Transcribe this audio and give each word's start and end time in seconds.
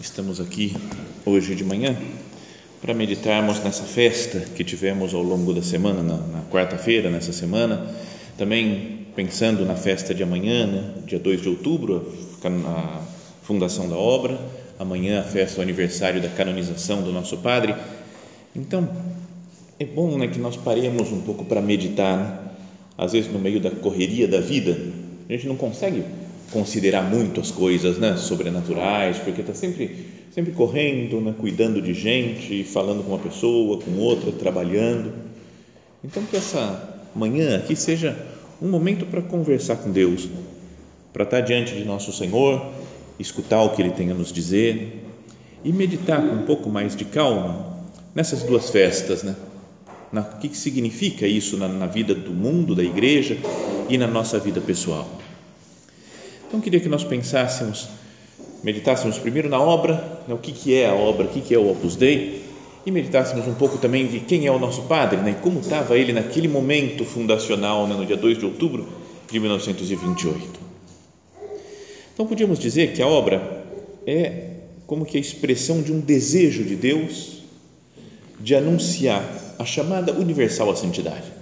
Estamos 0.00 0.40
aqui 0.40 0.76
hoje 1.24 1.54
de 1.54 1.64
manhã 1.64 1.96
para 2.80 2.94
meditarmos 2.94 3.58
nessa 3.64 3.82
festa 3.84 4.40
que 4.54 4.62
tivemos 4.62 5.14
ao 5.14 5.22
longo 5.22 5.52
da 5.52 5.62
semana, 5.62 6.02
na, 6.02 6.16
na 6.16 6.42
quarta-feira, 6.50 7.10
nessa 7.10 7.32
semana, 7.32 7.92
também 8.36 9.06
pensando 9.16 9.64
na 9.64 9.74
festa 9.74 10.14
de 10.14 10.22
amanhã, 10.22 10.66
né, 10.66 10.94
dia 11.06 11.18
2 11.18 11.42
de 11.42 11.48
outubro, 11.48 12.12
a 12.44 13.00
fundação 13.42 13.88
da 13.88 13.96
obra, 13.96 14.38
amanhã 14.78 15.20
a 15.20 15.24
festa, 15.24 15.60
o 15.60 15.62
aniversário 15.62 16.20
da 16.20 16.28
canonização 16.28 17.02
do 17.02 17.10
nosso 17.10 17.38
Padre. 17.38 17.74
Então, 18.54 18.88
é 19.78 19.84
bom 19.84 20.16
né, 20.16 20.28
que 20.28 20.38
nós 20.38 20.56
paremos 20.56 21.10
um 21.10 21.20
pouco 21.22 21.44
para 21.44 21.60
meditar, 21.60 22.16
né? 22.16 22.38
às 22.96 23.12
vezes 23.12 23.32
no 23.32 23.38
meio 23.38 23.60
da 23.60 23.70
correria 23.70 24.28
da 24.28 24.40
vida, 24.40 24.78
a 25.28 25.32
gente 25.32 25.46
não 25.48 25.56
consegue 25.56 26.04
considerar 26.52 27.02
muito 27.02 27.40
as 27.40 27.50
coisas 27.50 27.98
né, 27.98 28.16
sobrenaturais, 28.16 29.18
porque 29.18 29.40
está 29.40 29.54
sempre, 29.54 30.06
sempre 30.32 30.52
correndo, 30.52 31.20
né, 31.20 31.34
cuidando 31.36 31.82
de 31.82 31.92
gente, 31.92 32.62
falando 32.62 33.02
com 33.02 33.10
uma 33.10 33.18
pessoa, 33.18 33.80
com 33.80 33.96
outra, 33.98 34.30
trabalhando. 34.30 35.12
Então, 36.04 36.22
que 36.24 36.36
essa 36.36 37.02
manhã 37.14 37.56
aqui 37.56 37.74
seja 37.74 38.16
um 38.62 38.68
momento 38.68 39.06
para 39.06 39.22
conversar 39.22 39.76
com 39.76 39.90
Deus, 39.90 40.28
para 41.12 41.24
estar 41.24 41.40
diante 41.40 41.74
de 41.74 41.84
nosso 41.84 42.12
Senhor, 42.12 42.70
escutar 43.18 43.62
o 43.62 43.70
que 43.70 43.82
Ele 43.82 43.90
tem 43.90 44.10
a 44.10 44.14
nos 44.14 44.32
dizer 44.32 45.02
e 45.64 45.72
meditar 45.72 46.20
com 46.20 46.34
um 46.34 46.42
pouco 46.42 46.68
mais 46.68 46.94
de 46.94 47.04
calma 47.04 47.74
nessas 48.14 48.42
duas 48.44 48.70
festas, 48.70 49.24
né? 49.24 49.34
Na, 50.14 50.20
o 50.20 50.38
que 50.38 50.56
significa 50.56 51.26
isso 51.26 51.56
na, 51.56 51.66
na 51.66 51.86
vida 51.86 52.14
do 52.14 52.30
mundo, 52.30 52.72
da 52.72 52.84
igreja 52.84 53.36
e 53.88 53.98
na 53.98 54.06
nossa 54.06 54.38
vida 54.38 54.60
pessoal. 54.60 55.10
Então, 56.46 56.60
queria 56.60 56.78
que 56.78 56.88
nós 56.88 57.02
pensássemos, 57.02 57.88
meditássemos 58.62 59.18
primeiro 59.18 59.48
na 59.48 59.58
obra, 59.58 59.94
né, 60.28 60.32
o 60.32 60.38
que, 60.38 60.52
que 60.52 60.72
é 60.72 60.88
a 60.88 60.94
obra, 60.94 61.26
o 61.26 61.30
que, 61.30 61.40
que 61.40 61.52
é 61.52 61.58
o 61.58 61.68
Opus 61.68 61.96
Dei, 61.96 62.44
e 62.86 62.92
meditássemos 62.92 63.48
um 63.48 63.54
pouco 63.54 63.76
também 63.76 64.06
de 64.06 64.20
quem 64.20 64.46
é 64.46 64.52
o 64.52 64.58
nosso 64.58 64.82
Padre, 64.82 65.20
né, 65.20 65.32
e 65.32 65.42
como 65.42 65.58
estava 65.58 65.98
ele 65.98 66.12
naquele 66.12 66.46
momento 66.46 67.04
fundacional, 67.04 67.88
né, 67.88 67.96
no 67.96 68.06
dia 68.06 68.16
2 68.16 68.38
de 68.38 68.44
outubro 68.44 68.86
de 69.28 69.40
1928. 69.40 70.60
Então, 72.14 72.24
podíamos 72.24 72.60
dizer 72.60 72.92
que 72.92 73.02
a 73.02 73.08
obra 73.08 73.66
é 74.06 74.58
como 74.86 75.04
que 75.04 75.16
a 75.16 75.20
expressão 75.20 75.82
de 75.82 75.90
um 75.90 75.98
desejo 75.98 76.62
de 76.62 76.76
Deus 76.76 77.42
de 78.38 78.54
anunciar 78.54 79.43
a 79.58 79.64
chamada 79.64 80.12
universal 80.12 80.70
à 80.70 80.76
santidade. 80.76 81.32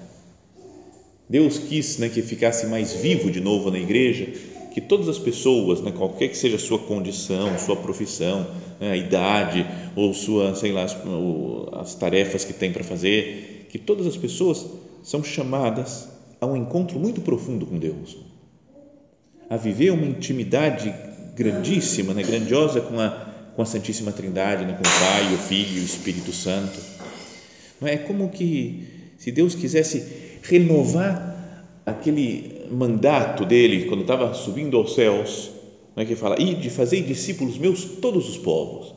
Deus 1.29 1.59
quis 1.59 1.99
né, 1.99 2.09
que 2.09 2.21
ficasse 2.21 2.67
mais 2.67 2.93
vivo 2.93 3.31
de 3.31 3.41
novo 3.41 3.71
na 3.71 3.79
igreja, 3.79 4.27
que 4.73 4.81
todas 4.81 5.09
as 5.09 5.19
pessoas, 5.19 5.81
né, 5.81 5.93
qualquer 5.93 6.29
que 6.29 6.37
seja 6.37 6.57
a 6.57 6.59
sua 6.59 6.79
condição, 6.79 7.59
sua 7.59 7.77
profissão, 7.77 8.47
né, 8.81 8.93
a 8.93 8.97
idade 8.97 9.67
ou 9.95 10.13
sua, 10.13 10.55
sei 10.55 10.73
lá, 10.73 10.85
as, 10.85 10.97
as 11.73 11.95
tarefas 11.95 12.45
que 12.45 12.53
tem 12.53 12.73
para 12.73 12.85
fazer, 12.85 13.67
que 13.71 13.79
todas 13.79 14.07
as 14.07 14.17
pessoas 14.17 14.67
são 15.03 15.23
chamadas 15.23 16.09
a 16.41 16.47
um 16.47 16.57
encontro 16.57 16.99
muito 16.99 17.21
profundo 17.21 17.65
com 17.67 17.79
Deus, 17.79 18.17
a 19.49 19.57
viver 19.57 19.91
uma 19.91 20.07
intimidade 20.07 20.93
grandíssima, 21.35 22.13
né, 22.13 22.23
grandiosa 22.23 22.81
com 22.81 22.99
a, 22.99 23.11
com 23.55 23.63
a 23.63 23.67
Santíssima 23.67 24.13
Trindade, 24.13 24.65
né, 24.65 24.73
com 24.73 24.87
o 24.87 25.01
Pai, 25.01 25.35
o 25.35 25.39
Filho 25.39 25.79
e 25.79 25.81
o 25.81 25.85
Espírito 25.85 26.33
Santo. 26.33 26.79
Não 27.83 27.89
é 27.89 27.97
como 27.97 28.29
que 28.29 28.85
se 29.19 29.33
Deus 29.33 29.57
quisesse 29.57 30.07
renovar 30.41 31.75
aquele 31.85 32.69
mandato 32.71 33.45
dele 33.45 33.87
quando 33.87 34.03
estava 34.03 34.33
subindo 34.35 34.77
aos 34.77 34.95
céus, 34.95 35.51
não 35.97 36.05
é 36.05 36.07
que 36.07 36.15
fala, 36.15 36.41
e 36.41 36.55
de 36.55 36.71
fazer 36.71 37.03
discípulos 37.03 37.59
meus 37.59 37.85
todos 37.85 38.29
os 38.29 38.39
povos. 38.39 38.95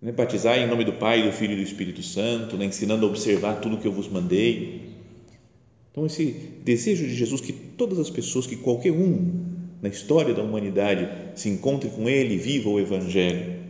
Né? 0.00 0.10
Batizar 0.10 0.58
em 0.58 0.66
nome 0.66 0.86
do 0.86 0.94
Pai, 0.94 1.22
do 1.22 1.32
Filho 1.32 1.52
e 1.52 1.56
do 1.56 1.62
Espírito 1.62 2.02
Santo, 2.02 2.56
né? 2.56 2.64
ensinando 2.64 3.04
a 3.04 3.10
observar 3.10 3.60
tudo 3.60 3.76
que 3.76 3.86
eu 3.86 3.92
vos 3.92 4.08
mandei. 4.08 4.80
Então, 5.90 6.06
esse 6.06 6.34
desejo 6.64 7.06
de 7.06 7.14
Jesus 7.14 7.42
que 7.42 7.52
todas 7.52 7.98
as 7.98 8.08
pessoas, 8.08 8.46
que 8.46 8.56
qualquer 8.56 8.92
um 8.92 9.52
na 9.82 9.90
história 9.90 10.32
da 10.32 10.42
humanidade 10.42 11.10
se 11.34 11.50
encontre 11.50 11.90
com 11.90 12.08
Ele, 12.08 12.38
viva 12.38 12.70
o 12.70 12.80
Evangelho. 12.80 13.60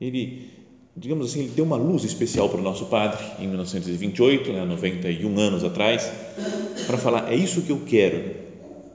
Ele 0.00 0.54
digamos 0.96 1.30
assim, 1.30 1.40
ele 1.40 1.52
deu 1.54 1.64
uma 1.64 1.76
luz 1.76 2.04
especial 2.04 2.48
para 2.48 2.60
o 2.60 2.62
nosso 2.62 2.86
padre 2.86 3.24
em 3.38 3.48
1928, 3.48 4.52
né, 4.52 4.64
91 4.64 5.38
anos 5.38 5.64
atrás, 5.64 6.10
para 6.86 6.96
falar: 6.96 7.32
é 7.32 7.36
isso 7.36 7.62
que 7.62 7.70
eu 7.70 7.80
quero. 7.86 8.44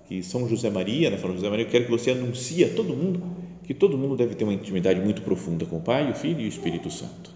Que 0.07 0.23
São 0.23 0.47
José 0.47 0.69
Maria, 0.69 1.09
né, 1.09 1.17
falou 1.17 1.35
José 1.35 1.49
Maria, 1.49 1.65
eu 1.65 1.69
quero 1.69 1.85
que 1.85 1.91
você 1.91 2.11
anuncie 2.11 2.63
a 2.63 2.69
todo 2.69 2.95
mundo 2.95 3.21
que 3.63 3.73
todo 3.75 3.95
mundo 3.99 4.15
deve 4.15 4.33
ter 4.33 4.43
uma 4.43 4.53
intimidade 4.53 4.99
muito 4.99 5.21
profunda 5.21 5.63
com 5.63 5.77
o 5.77 5.81
Pai, 5.81 6.09
o 6.09 6.15
Filho 6.15 6.41
e 6.41 6.45
o 6.45 6.47
Espírito 6.47 6.89
Santo. 6.89 7.31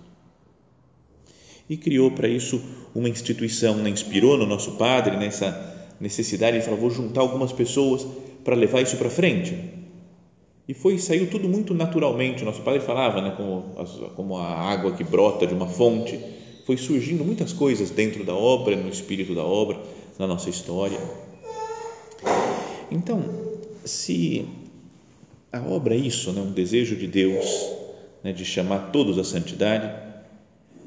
E 1.69 1.78
criou 1.78 2.09
para 2.09 2.28
isso 2.28 2.59
uma 2.96 3.07
instituição, 3.07 3.75
né, 3.75 3.91
inspirou 3.91 4.35
no 4.35 4.47
nosso 4.47 4.72
padre 4.72 5.16
nessa 5.16 5.94
necessidade, 6.00 6.57
ele 6.57 6.63
falou: 6.63 6.79
vou 6.79 6.90
juntar 6.90 7.22
algumas 7.22 7.52
pessoas 7.52 8.07
para 8.44 8.56
levar 8.56 8.81
isso 8.81 8.97
para 8.97 9.12
frente 9.12 9.83
e 10.68 10.74
foi 10.74 10.97
saiu 10.97 11.29
tudo 11.29 11.47
muito 11.50 11.74
naturalmente. 11.74 12.44
O 12.44 12.46
nosso 12.46 12.62
padre 12.62 12.79
falava, 12.79 13.22
né, 13.22 13.34
como, 13.35 13.75
como 14.16 14.38
a 14.38 14.47
água 14.47 14.94
que 14.94 15.03
brota 15.03 15.46
de 15.46 15.53
uma 15.53 15.68
fonte. 15.68 16.19
Foi 16.66 16.78
surgindo 16.78 17.25
muitas 17.25 17.51
coisas 17.51 17.90
dentro 17.90 18.24
da 18.24 18.34
obra, 18.34 18.75
no 18.75 18.90
espírito 18.90 19.35
da 19.35 19.44
obra, 19.44 19.78
na 20.18 20.25
nossa 20.25 20.50
história. 20.50 20.97
Então, 22.90 23.22
se 23.84 24.46
a 25.52 25.62
obra 25.62 25.94
é 25.96 25.97
isso, 25.97 26.31
né, 26.31 26.41
um 26.41 26.52
desejo 26.52 26.96
de 26.96 27.07
Deus 27.07 27.69
né, 28.23 28.31
de 28.31 28.46
chamar 28.46 28.91
todos 28.91 29.19
à 29.19 29.23
santidade, 29.23 29.91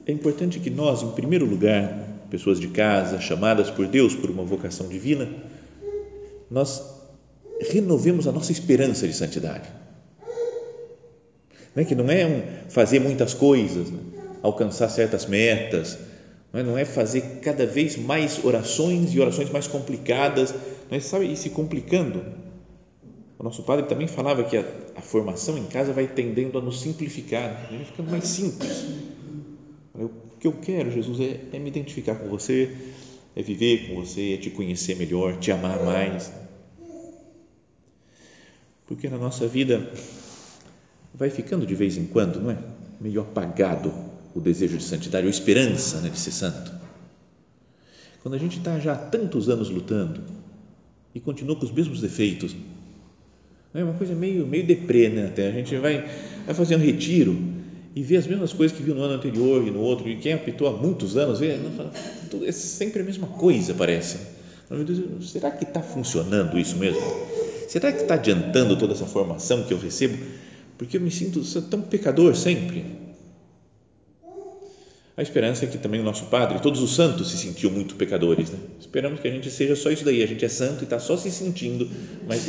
é 0.07 0.13
importante 0.13 0.59
que 0.59 0.71
nós, 0.71 1.03
em 1.03 1.11
primeiro 1.11 1.45
lugar, 1.45 2.23
pessoas 2.31 2.59
de 2.59 2.69
casa, 2.69 3.21
chamadas 3.21 3.71
por 3.71 3.87
Deus 3.87 4.15
por 4.15 4.31
uma 4.31 4.43
vocação 4.43 4.89
divina, 4.89 5.29
nós 6.51 6.96
renovemos 7.61 8.27
a 8.27 8.33
nossa 8.33 8.53
esperança 8.53 9.07
de 9.07 9.15
santidade. 9.15 9.69
Não 11.75 11.83
é 11.83 11.85
que 11.85 11.95
não 11.95 12.11
é 12.11 12.27
um 12.27 12.71
fazer 12.71 13.01
muitas 13.01 13.35
coisas, 13.35 13.91
né? 13.91 13.99
alcançar 14.43 14.89
certas 14.89 15.27
metas, 15.27 15.99
não 16.53 16.61
é, 16.61 16.63
não 16.63 16.79
é 16.79 16.85
fazer 16.85 17.41
cada 17.43 17.67
vez 17.67 17.97
mais 17.97 18.43
orações 18.45 19.13
e 19.13 19.21
orações 19.21 19.51
mais 19.51 19.67
complicadas, 19.67 20.55
não 20.91 20.97
é, 20.97 21.01
sabe, 21.01 21.27
ir 21.27 21.37
se 21.37 21.51
complicando. 21.51 22.25
O 23.39 23.45
nosso 23.45 23.63
padre 23.63 23.87
também 23.87 24.07
falava 24.07 24.45
que 24.45 24.57
a, 24.57 24.65
a 24.95 25.03
formação 25.03 25.59
em 25.59 25.65
casa 25.65 25.93
vai 25.93 26.07
tendendo 26.07 26.57
a 26.59 26.63
nos 26.63 26.81
simplificar, 26.81 27.69
né? 27.71 27.77
vai 27.77 27.85
ficando 27.85 28.11
mais 28.11 28.25
simples. 28.25 28.87
O 29.95 30.11
que 30.41 30.47
eu 30.47 30.53
quero, 30.53 30.91
Jesus, 30.91 31.21
é, 31.21 31.41
é 31.53 31.59
me 31.59 31.69
identificar 31.69 32.15
com 32.15 32.29
você, 32.29 32.71
é 33.35 33.43
viver 33.43 33.89
com 33.89 33.97
você, 33.97 34.35
é 34.35 34.37
te 34.39 34.49
conhecer 34.49 34.97
melhor, 34.97 35.39
te 35.39 35.53
amar 35.53 35.83
mais 35.83 36.31
porque 38.87 39.09
na 39.09 39.19
nossa 39.19 39.47
vida 39.47 39.91
vai 41.15 41.31
ficando 41.31 41.67
de 41.67 41.75
vez 41.75 41.97
em 41.97 42.07
quando, 42.07 42.41
não 42.41 42.51
é? 42.51 42.59
Meio 43.01 43.21
apagado 43.21 43.93
o 44.35 44.41
desejo 44.41 44.77
de 44.77 44.85
santidade, 44.85 45.27
ou 45.27 45.31
esperança 45.31 46.01
né, 46.01 46.11
de 46.11 46.19
ser 46.19 46.31
santo. 46.31 46.73
Quando 48.23 48.35
a 48.35 48.39
gente 48.39 48.59
está 48.59 48.79
já 48.79 48.93
há 48.93 48.97
tantos 48.97 49.49
anos 49.49 49.71
lutando 49.71 50.21
e 51.15 51.21
continua 51.21 51.57
com 51.57 51.65
os 51.65 51.73
mesmos 51.73 52.01
defeitos, 52.01 52.55
é 53.73 53.83
uma 53.83 53.95
coisa 53.95 54.15
meio, 54.15 54.47
meio 54.47 54.67
deprê, 54.67 55.09
né? 55.09 55.27
Até 55.27 55.49
a 55.49 55.53
gente 55.53 55.77
vai, 55.77 56.07
vai 56.45 56.55
fazer 56.55 56.77
um 56.77 56.81
retiro 56.81 57.37
e 57.95 58.03
vê 58.03 58.17
as 58.17 58.27
mesmas 58.27 58.53
coisas 58.53 58.77
que 58.77 58.83
viu 58.83 58.95
no 58.95 59.03
ano 59.03 59.15
anterior 59.15 59.67
e 59.67 59.71
no 59.71 59.81
outro, 59.81 60.09
e 60.09 60.17
quem 60.17 60.35
apitou 60.35 60.69
há 60.69 60.73
muitos 60.73 61.17
anos, 61.17 61.41
vê, 61.41 61.59
é 62.47 62.53
sempre 62.53 63.01
a 63.01 63.05
mesma 63.05 63.27
coisa, 63.27 63.73
parece. 63.75 64.19
Será 65.23 65.51
que 65.51 65.65
está 65.65 65.81
funcionando 65.81 66.59
isso 66.59 66.77
mesmo? 66.77 67.01
Será 67.69 67.93
que 67.93 68.03
está 68.03 68.15
adiantando 68.15 68.77
toda 68.77 68.93
essa 68.93 69.07
formação 69.07 69.65
que 69.65 69.73
eu 69.73 69.79
recebo? 69.79 70.19
Porque 70.79 70.97
eu 70.97 71.01
me 71.01 71.11
sinto 71.11 71.43
tão 71.63 71.81
pecador 71.81 72.35
sempre. 72.35 72.85
A 75.17 75.23
esperança 75.23 75.65
é 75.65 75.69
que 75.69 75.79
também 75.79 75.99
o 75.99 76.05
nosso 76.05 76.27
Padre, 76.27 76.59
todos 76.61 76.83
os 76.83 76.95
santos 76.95 77.31
se 77.31 77.39
sentiam 77.39 77.73
muito 77.73 77.95
pecadores. 77.95 78.51
Né? 78.51 78.59
Esperamos 78.79 79.19
que 79.19 79.27
a 79.27 79.31
gente 79.31 79.51
seja 79.51 79.75
só 79.75 79.91
isso 79.91 80.05
daí, 80.05 80.23
a 80.23 80.27
gente 80.27 80.45
é 80.45 80.49
santo 80.49 80.83
e 80.83 80.85
está 80.85 80.99
só 80.99 81.17
se 81.17 81.31
sentindo, 81.31 81.89
mas, 82.29 82.47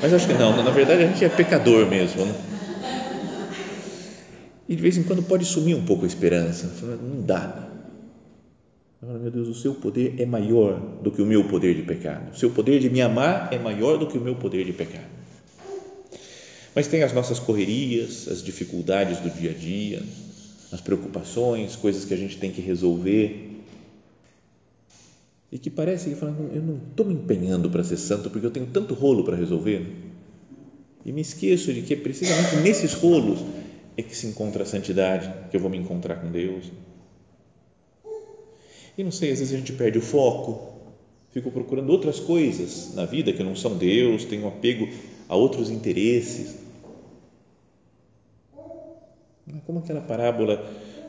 mas 0.00 0.14
acho 0.14 0.26
que 0.26 0.32
não, 0.32 0.56
na 0.62 0.70
verdade 0.70 1.02
a 1.02 1.06
gente 1.06 1.22
é 1.22 1.28
pecador 1.28 1.86
mesmo. 1.86 2.24
Né? 2.24 2.34
E 4.66 4.74
de 4.74 4.80
vez 4.80 4.96
em 4.96 5.02
quando 5.02 5.22
pode 5.22 5.44
sumir 5.44 5.74
um 5.74 5.84
pouco 5.84 6.04
a 6.04 6.06
esperança, 6.06 6.70
não 6.82 7.20
dá. 7.20 7.68
Agora, 9.00 9.18
meu 9.18 9.30
Deus, 9.30 9.48
o 9.48 9.54
seu 9.54 9.74
poder 9.74 10.16
é 10.18 10.26
maior 10.26 10.80
do 11.02 11.10
que 11.10 11.22
o 11.22 11.26
meu 11.26 11.44
poder 11.44 11.74
de 11.74 11.82
pecado. 11.82 12.32
O 12.32 12.36
seu 12.36 12.50
poder 12.50 12.80
de 12.80 12.90
me 12.90 13.00
amar 13.00 13.52
é 13.52 13.58
maior 13.58 13.96
do 13.96 14.08
que 14.08 14.18
o 14.18 14.20
meu 14.20 14.34
poder 14.34 14.64
de 14.64 14.72
pecado. 14.72 15.06
Mas 16.74 16.88
tem 16.88 17.02
as 17.02 17.12
nossas 17.12 17.38
correrias, 17.38 18.26
as 18.28 18.42
dificuldades 18.42 19.18
do 19.20 19.30
dia 19.30 19.50
a 19.50 19.54
dia, 19.54 20.02
as 20.72 20.80
preocupações, 20.80 21.76
coisas 21.76 22.04
que 22.04 22.12
a 22.12 22.16
gente 22.16 22.38
tem 22.38 22.50
que 22.50 22.60
resolver. 22.60 23.62
E 25.50 25.58
que 25.58 25.70
parece 25.70 26.10
que 26.10 26.22
eu 26.22 26.62
não 26.62 26.80
estou 26.90 27.06
me 27.06 27.14
empenhando 27.14 27.70
para 27.70 27.84
ser 27.84 27.96
santo 27.96 28.28
porque 28.28 28.46
eu 28.46 28.50
tenho 28.50 28.66
tanto 28.66 28.94
rolo 28.94 29.24
para 29.24 29.36
resolver. 29.36 29.86
E 31.04 31.12
me 31.12 31.20
esqueço 31.20 31.72
de 31.72 31.82
que 31.82 31.94
precisamente 31.96 32.56
nesses 32.56 32.94
rolos 32.94 33.38
é 33.96 34.02
que 34.02 34.14
se 34.14 34.26
encontra 34.26 34.64
a 34.64 34.66
santidade, 34.66 35.32
que 35.50 35.56
eu 35.56 35.60
vou 35.60 35.70
me 35.70 35.78
encontrar 35.78 36.16
com 36.16 36.30
Deus. 36.30 36.64
E 38.98 39.04
não 39.04 39.12
sei, 39.12 39.30
às 39.30 39.38
vezes 39.38 39.54
a 39.54 39.56
gente 39.56 39.72
perde 39.72 39.96
o 39.96 40.02
foco, 40.02 40.72
fico 41.30 41.50
procurando 41.52 41.88
outras 41.90 42.18
coisas 42.18 42.94
na 42.94 43.06
vida 43.06 43.32
que 43.32 43.44
não 43.44 43.54
são 43.54 43.78
Deus, 43.78 44.24
tenho 44.24 44.44
um 44.44 44.48
apego 44.48 44.88
a 45.28 45.36
outros 45.36 45.70
interesses 45.70 46.56
como 49.64 49.78
aquela 49.78 50.00
parábola 50.00 50.64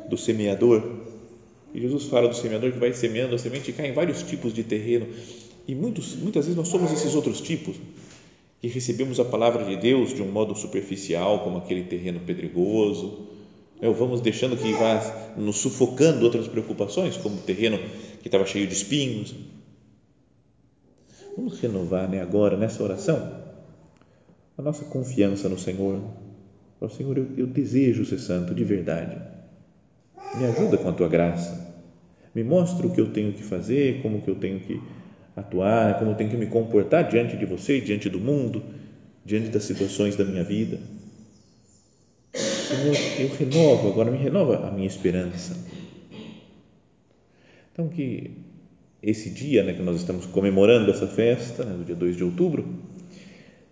do 0.09 0.17
semeador. 0.17 0.83
E 1.73 1.81
Jesus 1.81 2.05
fala 2.05 2.27
do 2.27 2.35
semeador 2.35 2.71
que 2.71 2.79
vai 2.79 2.93
semeando 2.93 3.35
a 3.35 3.37
semente 3.37 3.71
e 3.71 3.73
cai 3.73 3.87
em 3.87 3.93
vários 3.93 4.23
tipos 4.23 4.53
de 4.53 4.63
terreno. 4.63 5.07
E 5.67 5.75
muitos, 5.75 6.15
muitas 6.15 6.45
vezes 6.45 6.57
nós 6.57 6.67
somos 6.67 6.91
esses 6.91 7.15
outros 7.15 7.41
tipos, 7.41 7.75
que 8.59 8.67
recebemos 8.67 9.19
a 9.19 9.25
palavra 9.25 9.63
de 9.63 9.77
Deus 9.77 10.13
de 10.13 10.21
um 10.21 10.31
modo 10.31 10.55
superficial, 10.55 11.39
como 11.43 11.59
aquele 11.59 11.83
terreno 11.83 12.19
pedregoso, 12.19 13.28
né? 13.81 13.89
vamos 13.89 14.21
deixando 14.21 14.57
que 14.57 14.73
vá 14.73 15.33
nos 15.37 15.57
sufocando 15.57 16.25
outras 16.25 16.47
preocupações, 16.47 17.17
como 17.17 17.35
o 17.35 17.41
terreno 17.41 17.79
que 18.21 18.27
estava 18.27 18.45
cheio 18.45 18.67
de 18.67 18.73
espinhos. 18.73 19.35
Vamos 21.35 21.59
renovar 21.59 22.09
né, 22.09 22.21
agora, 22.21 22.57
nessa 22.57 22.83
oração, 22.83 23.39
a 24.57 24.61
nossa 24.61 24.83
confiança 24.85 25.47
no 25.47 25.57
Senhor 25.57 26.01
Fala, 26.79 26.91
Senhor, 26.91 27.17
eu, 27.17 27.27
eu 27.37 27.45
desejo 27.45 28.05
ser 28.05 28.19
santo 28.19 28.55
de 28.55 28.63
verdade. 28.63 29.17
Me 30.35 30.45
ajuda 30.45 30.77
com 30.77 30.87
a 30.87 30.93
tua 30.93 31.09
graça. 31.09 31.67
Me 32.33 32.41
mostra 32.41 32.87
o 32.87 32.91
que 32.91 33.01
eu 33.01 33.11
tenho 33.11 33.33
que 33.33 33.43
fazer, 33.43 34.01
como 34.01 34.21
que 34.21 34.29
eu 34.29 34.35
tenho 34.35 34.61
que 34.61 34.79
atuar, 35.35 35.99
como 35.99 36.11
eu 36.11 36.15
tenho 36.15 36.29
que 36.29 36.37
me 36.37 36.45
comportar 36.45 37.09
diante 37.09 37.35
de 37.35 37.45
você, 37.45 37.81
diante 37.81 38.09
do 38.09 38.19
mundo, 38.19 38.63
diante 39.25 39.49
das 39.49 39.63
situações 39.63 40.15
da 40.15 40.23
minha 40.23 40.43
vida. 40.43 40.79
Senhor, 42.69 42.95
eu 43.19 43.35
renovo, 43.35 43.87
agora 43.87 44.11
me 44.11 44.17
renova 44.19 44.67
a 44.67 44.71
minha 44.71 44.85
esperança. 44.85 45.57
Então, 47.73 47.89
que 47.89 48.29
esse 49.01 49.31
dia 49.31 49.63
né, 49.63 49.73
que 49.73 49.81
nós 49.81 49.95
estamos 49.95 50.27
comemorando 50.27 50.91
essa 50.91 51.07
festa, 51.07 51.65
né, 51.65 51.75
do 51.75 51.83
dia 51.83 51.95
2 51.95 52.15
de 52.15 52.23
outubro, 52.23 52.67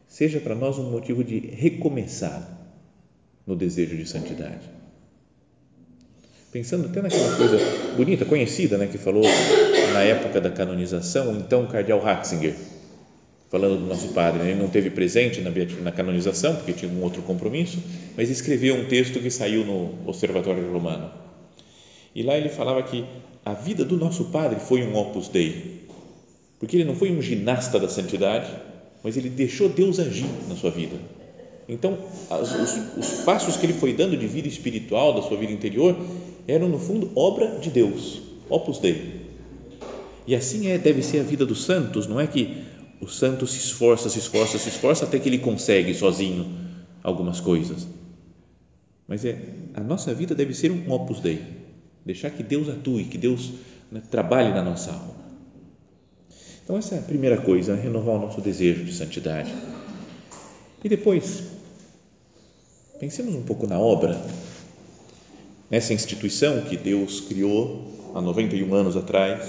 seja 0.07 0.39
para 0.39 0.55
nós 0.55 0.79
um 0.79 0.89
motivo 0.89 1.23
de 1.23 1.37
recomeçar 1.37 2.57
no 3.45 3.55
desejo 3.55 3.95
de 3.95 4.07
santidade. 4.07 4.67
Pensando 6.51 6.87
até 6.87 6.99
naquela 6.99 7.37
coisa 7.37 7.57
bonita, 7.95 8.25
conhecida, 8.25 8.79
né, 8.79 8.87
que 8.87 8.97
falou 8.97 9.25
na 9.93 10.01
época 10.01 10.41
da 10.41 10.49
canonização, 10.49 11.33
o 11.33 11.37
então 11.37 11.67
cardeal 11.67 11.99
Ratzinger, 11.99 12.55
falando 13.49 13.79
do 13.79 13.85
nosso 13.85 14.09
padre, 14.09 14.43
né, 14.43 14.51
ele 14.51 14.61
não 14.61 14.67
teve 14.67 14.89
presente 14.89 15.41
na, 15.41 15.51
na 15.81 15.91
canonização, 15.91 16.55
porque 16.55 16.73
tinha 16.73 16.91
um 16.91 17.01
outro 17.01 17.21
compromisso, 17.21 17.77
mas 18.15 18.29
escreveu 18.29 18.75
um 18.75 18.85
texto 18.85 19.19
que 19.19 19.29
saiu 19.29 19.65
no 19.65 19.93
Observatório 20.05 20.71
Romano. 20.71 21.09
E 22.13 22.23
lá 22.23 22.37
ele 22.37 22.49
falava 22.49 22.83
que 22.83 23.05
a 23.45 23.53
vida 23.53 23.85
do 23.85 23.95
nosso 23.95 24.25
padre 24.25 24.59
foi 24.59 24.83
um 24.83 24.95
opus 24.95 25.29
dei, 25.29 25.85
porque 26.59 26.75
ele 26.75 26.85
não 26.85 26.95
foi 26.95 27.11
um 27.11 27.21
ginasta 27.21 27.79
da 27.79 27.87
santidade, 27.87 28.51
mas 29.03 29.15
ele 29.15 29.29
deixou 29.29 29.69
Deus 29.69 29.99
agir 29.99 30.27
na 30.49 30.55
sua 30.55 30.71
vida 30.71 30.97
então, 31.69 31.97
os, 32.31 32.77
os, 32.97 33.21
passos 33.23 33.57
que 33.57 33.65
ele 33.65 33.73
foi 33.73 33.93
dando 33.93 34.15
de 34.15 34.25
vida 34.25 34.47
espiritual, 34.47 35.13
da 35.13 35.21
sua 35.21 35.35
vida 35.35 35.51
interior, 35.51 35.97
eram, 36.47 36.69
no 36.69 36.79
fundo, 36.79 37.11
obra 37.13 37.59
de 37.59 37.69
Deus, 37.69 38.21
opus 38.49 38.79
Dei. 38.79 39.27
E 40.25 40.33
assim 40.33 40.67
é, 40.67 40.77
deve 40.77 41.03
ser 41.03 41.19
a 41.19 41.23
vida 41.23 41.45
dos 41.45 41.65
santos, 41.65 42.07
não 42.07 42.19
é 42.19 42.27
que 42.27 42.55
o 42.99 43.07
santo 43.07 43.45
se 43.45 43.57
esforça, 43.57 44.09
se 44.09 44.19
esforça, 44.19 44.57
se 44.57 44.69
esforça 44.69 45.05
até 45.05 45.19
que 45.19 45.29
ele 45.29 45.39
consegue 45.39 45.93
sozinho 45.93 46.47
algumas 47.03 47.39
coisas. 47.39 47.87
Mas 49.07 49.23
é, 49.23 49.37
a 49.73 49.81
nossa 49.81 50.13
vida 50.13 50.35
deve 50.35 50.53
ser 50.53 50.71
um 50.71 50.91
opus 50.91 51.19
Dei, 51.19 51.41
deixar 52.05 52.29
que 52.31 52.43
Deus 52.43 52.67
atue, 52.69 53.05
que 53.05 53.17
Deus 53.17 53.51
né, 53.91 54.01
trabalhe 54.11 54.49
na 54.49 54.63
nossa 54.63 54.91
alma. 54.91 55.15
Então, 56.63 56.77
essa 56.77 56.95
é 56.95 56.99
a 56.99 57.03
primeira 57.03 57.37
coisa, 57.37 57.75
renovar 57.75 58.15
o 58.15 58.19
nosso 58.19 58.41
desejo 58.41 58.83
de 58.83 58.93
santidade. 58.93 59.53
E 60.83 60.89
depois, 60.89 61.43
Pensemos 62.99 63.35
um 63.35 63.43
pouco 63.43 63.67
na 63.67 63.77
obra, 63.77 64.19
nessa 65.69 65.93
instituição 65.93 66.61
que 66.61 66.75
Deus 66.75 67.19
criou 67.21 68.11
há 68.15 68.19
91 68.19 68.73
anos 68.73 68.97
atrás 68.97 69.47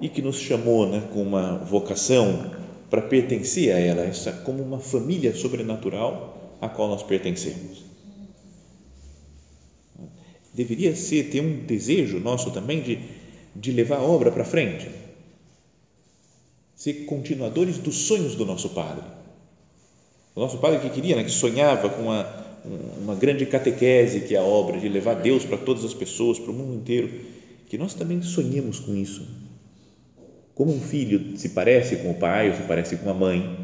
e 0.00 0.08
que 0.08 0.22
nos 0.22 0.38
chamou 0.38 0.88
né, 0.88 1.08
com 1.12 1.22
uma 1.22 1.58
vocação 1.58 2.52
para 2.90 3.02
pertencer 3.02 3.74
a 3.74 3.78
ela, 3.78 4.02
essa 4.02 4.32
como 4.32 4.62
uma 4.62 4.78
família 4.78 5.34
sobrenatural 5.34 6.56
a 6.60 6.68
qual 6.68 6.88
nós 6.88 7.02
pertencemos. 7.02 7.84
Deveria 10.54 10.94
ser 10.94 11.30
ter 11.30 11.40
um 11.40 11.66
desejo 11.66 12.18
nosso 12.18 12.50
também 12.50 12.80
de, 12.80 12.98
de 13.54 13.72
levar 13.72 13.98
a 13.98 14.02
obra 14.02 14.30
para 14.30 14.44
frente, 14.44 14.88
ser 16.74 17.04
continuadores 17.04 17.78
dos 17.78 18.06
sonhos 18.06 18.34
do 18.34 18.46
nosso 18.46 18.70
Padre. 18.70 19.04
O 20.34 20.40
nosso 20.40 20.58
Padre 20.58 20.80
que 20.80 20.90
queria, 20.90 21.16
né, 21.16 21.24
que 21.24 21.30
sonhava 21.30 21.88
com 21.88 22.10
a 22.10 22.46
uma 23.00 23.14
grande 23.14 23.46
catequese 23.46 24.20
que 24.22 24.34
é 24.34 24.38
a 24.38 24.42
obra 24.42 24.78
de 24.78 24.88
levar 24.88 25.14
Deus 25.14 25.44
para 25.44 25.56
todas 25.56 25.84
as 25.84 25.94
pessoas, 25.94 26.38
para 26.38 26.50
o 26.50 26.54
mundo 26.54 26.74
inteiro, 26.74 27.10
que 27.68 27.78
nós 27.78 27.94
também 27.94 28.22
sonhemos 28.22 28.80
com 28.80 28.94
isso. 28.94 29.26
Como 30.56 30.74
um 30.74 30.80
filho 30.80 31.36
se 31.36 31.50
parece 31.50 31.96
com 31.96 32.10
o 32.10 32.14
pai 32.14 32.48
ou 32.48 32.56
se 32.56 32.62
parece 32.62 32.96
com 32.96 33.10
a 33.10 33.14
mãe, 33.14 33.56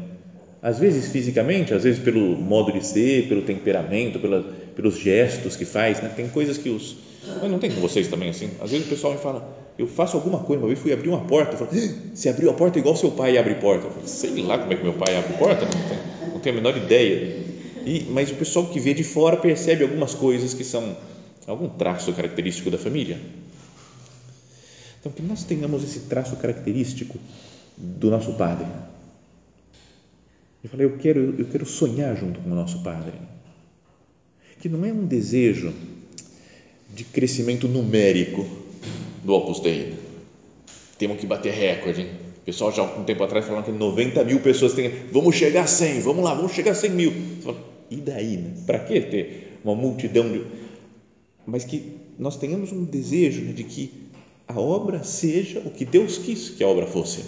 às 0.61 0.77
vezes 0.77 1.11
fisicamente, 1.11 1.73
às 1.73 1.83
vezes 1.83 1.99
pelo 1.99 2.37
modo 2.37 2.71
de 2.71 2.85
ser, 2.85 3.27
pelo 3.27 3.41
temperamento, 3.41 4.19
pela, 4.19 4.43
pelos 4.75 4.99
gestos 4.99 5.55
que 5.55 5.65
faz, 5.65 6.01
né? 6.01 6.13
tem 6.15 6.29
coisas 6.29 6.55
que 6.55 6.69
os. 6.69 6.95
Mas 7.41 7.49
não 7.49 7.57
tem 7.57 7.71
com 7.71 7.81
vocês 7.81 8.07
também 8.07 8.29
assim? 8.29 8.51
Às 8.61 8.69
vezes 8.69 8.85
o 8.85 8.89
pessoal 8.89 9.13
me 9.13 9.19
fala, 9.19 9.57
eu 9.77 9.87
faço 9.87 10.15
alguma 10.15 10.39
coisa, 10.39 10.61
uma 10.61 10.67
vez 10.67 10.79
fui 10.79 10.93
abrir 10.93 11.09
uma 11.09 11.21
porta, 11.21 11.55
eu 11.55 11.57
falo, 11.57 11.71
você 12.13 12.29
abriu 12.29 12.51
a 12.51 12.53
porta 12.53 12.77
igual 12.77 12.95
seu 12.95 13.09
pai 13.09 13.37
abre 13.39 13.55
porta. 13.55 13.87
Eu 13.87 13.91
falo, 13.91 14.07
sei 14.07 14.43
lá 14.43 14.59
como 14.59 14.71
é 14.71 14.75
que 14.75 14.83
meu 14.83 14.93
pai 14.93 15.17
abre 15.17 15.33
porta, 15.33 15.65
não 15.65 15.71
tenho, 15.71 16.33
não 16.33 16.39
tenho 16.39 16.55
a 16.55 16.61
menor 16.61 16.77
ideia 16.77 17.43
e, 17.85 18.05
mas 18.11 18.31
o 18.31 18.35
pessoal 18.35 18.67
que 18.67 18.79
vê 18.79 18.93
de 18.93 19.03
fora 19.03 19.35
percebe 19.35 19.83
algumas 19.83 20.13
coisas 20.13 20.53
que 20.53 20.63
são 20.63 20.95
algum 21.45 21.67
traço 21.69 22.13
característico 22.13 22.69
da 22.69 22.77
família. 22.77 23.17
Então, 25.03 25.11
que 25.11 25.21
nós 25.21 25.43
tenhamos 25.43 25.83
esse 25.83 25.99
traço 26.01 26.37
característico 26.37 27.19
do 27.75 28.09
nosso 28.09 28.35
Padre. 28.35 28.65
Eu 30.63 30.69
falei, 30.69 30.85
eu 30.85 30.97
quero, 30.97 31.35
eu 31.37 31.45
quero 31.45 31.65
sonhar 31.65 32.15
junto 32.15 32.39
com 32.39 32.49
o 32.49 32.55
nosso 32.55 32.81
Padre. 32.83 33.11
Que 34.61 34.69
não 34.69 34.85
é 34.85 34.93
um 34.93 35.05
desejo 35.05 35.73
de 36.95 37.03
crescimento 37.03 37.67
numérico 37.67 38.47
do 39.25 39.33
Opus 39.33 39.59
Dei. 39.59 39.93
Temos 40.97 41.19
que 41.19 41.27
bater 41.27 41.51
recorde. 41.51 42.03
O 42.37 42.45
pessoal 42.45 42.71
já 42.71 42.83
um 42.83 43.03
tempo 43.03 43.25
atrás 43.25 43.45
falando 43.45 43.65
que 43.65 43.71
90 43.73 44.23
mil 44.23 44.39
pessoas 44.39 44.71
têm. 44.71 44.89
Vamos 45.11 45.35
chegar 45.35 45.63
a 45.63 45.67
100, 45.67 45.99
vamos 45.99 46.23
lá, 46.23 46.33
vamos 46.33 46.53
chegar 46.53 46.71
a 46.71 46.75
100 46.75 46.89
mil. 46.91 47.11
Fala, 47.41 47.57
e 47.91 47.97
daí, 47.97 48.37
né? 48.37 48.53
Para 48.65 48.79
que 48.79 49.01
ter 49.01 49.59
uma 49.65 49.75
multidão 49.75 50.31
de. 50.31 50.45
Mas 51.45 51.65
que 51.65 51.97
nós 52.17 52.37
tenhamos 52.37 52.71
um 52.71 52.85
desejo 52.85 53.41
né, 53.41 53.51
de 53.51 53.65
que 53.65 54.03
a 54.47 54.59
obra 54.59 55.03
seja 55.03 55.59
o 55.59 55.71
que 55.71 55.85
Deus 55.85 56.17
quis 56.17 56.49
que 56.49 56.63
a 56.63 56.67
obra 56.67 56.85
fosse. 56.85 57.23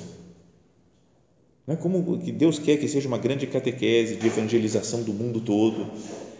Não 1.66 1.74
é 1.74 1.78
como 1.78 2.20
que 2.20 2.32
Deus 2.32 2.60
quer 2.60 2.78
que 2.78 2.88
seja 2.88 3.08
uma 3.08 3.18
grande 3.18 3.48
catequese 3.48 4.16
de 4.18 4.28
evangelização 4.28 5.02
do 5.04 5.14
mundo 5.14 5.42
todo, 5.42 5.88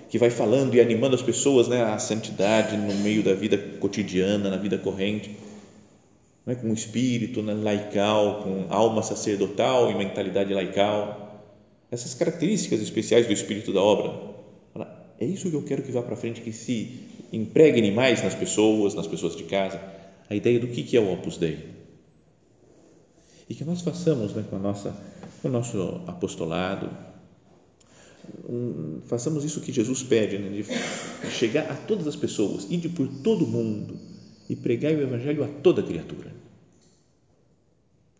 que 0.10 0.20
vai 0.20 0.29
falando 0.29 0.75
e 0.75 0.82
animando 0.82 1.15
as 1.15 1.22
pessoas 1.22 1.67
né, 1.67 1.84
à 1.84 1.98
santidade 1.98 2.77
no 2.77 2.94
meio 2.96 3.24
da 3.24 3.34
vida 3.34 3.58
cotidiana, 3.79 4.50
na 4.50 4.58
vida 4.58 4.77
corrente, 4.77 5.36
não 6.46 6.53
é? 6.53 6.55
com 6.55 6.72
espírito 6.72 7.41
né, 7.41 7.53
laical, 7.53 8.44
com 8.44 8.67
alma 8.70 9.01
sacerdotal 9.01 9.89
e 9.89 9.96
mentalidade 9.96 10.53
laical 10.53 11.25
essas 11.91 12.13
características 12.13 12.82
especiais 12.82 13.27
do 13.27 13.34
espírito 13.34 13.72
da 13.74 13.82
obra. 13.82 14.36
É 15.20 15.25
isso 15.25 15.50
que 15.50 15.55
eu 15.55 15.63
quero 15.63 15.82
que 15.82 15.91
vá 15.91 16.01
para 16.01 16.15
frente, 16.15 16.41
que 16.41 16.51
se 16.51 17.00
empregue 17.32 17.89
mais 17.91 18.22
nas 18.22 18.36
pessoas, 18.36 18.94
nas 18.94 19.08
pessoas 19.08 19.36
de 19.36 19.44
casa, 19.44 19.82
a 20.29 20.36
ideia 20.36 20.60
do 20.60 20.67
que 20.67 20.96
é 20.96 21.00
o 21.00 21.12
Opus 21.12 21.38
Dei. 21.38 21.75
E 23.50 23.53
que 23.53 23.63
nós 23.63 23.82
façamos 23.82 24.34
né, 24.34 24.44
com, 24.50 24.55
a 24.55 24.60
nossa, 24.60 24.96
com 25.41 25.48
o 25.48 25.51
nosso 25.51 26.01
apostolado, 26.08 26.89
um, 28.50 29.01
façamos 29.05 29.44
isso 29.44 29.62
que 29.62 29.72
Jesus 29.72 30.01
pede, 30.01 30.38
né, 30.38 30.50
de 30.50 31.29
chegar 31.29 31.70
a 31.72 31.75
todas 31.75 32.08
as 32.08 32.15
pessoas, 32.15 32.67
ir 32.70 32.89
por 32.89 33.08
todo 33.08 33.46
mundo 33.46 33.96
e 34.50 34.55
pregar 34.55 34.94
o 34.94 35.01
Evangelho 35.01 35.44
a 35.44 35.48
toda 35.48 35.84
criatura. 35.84 36.34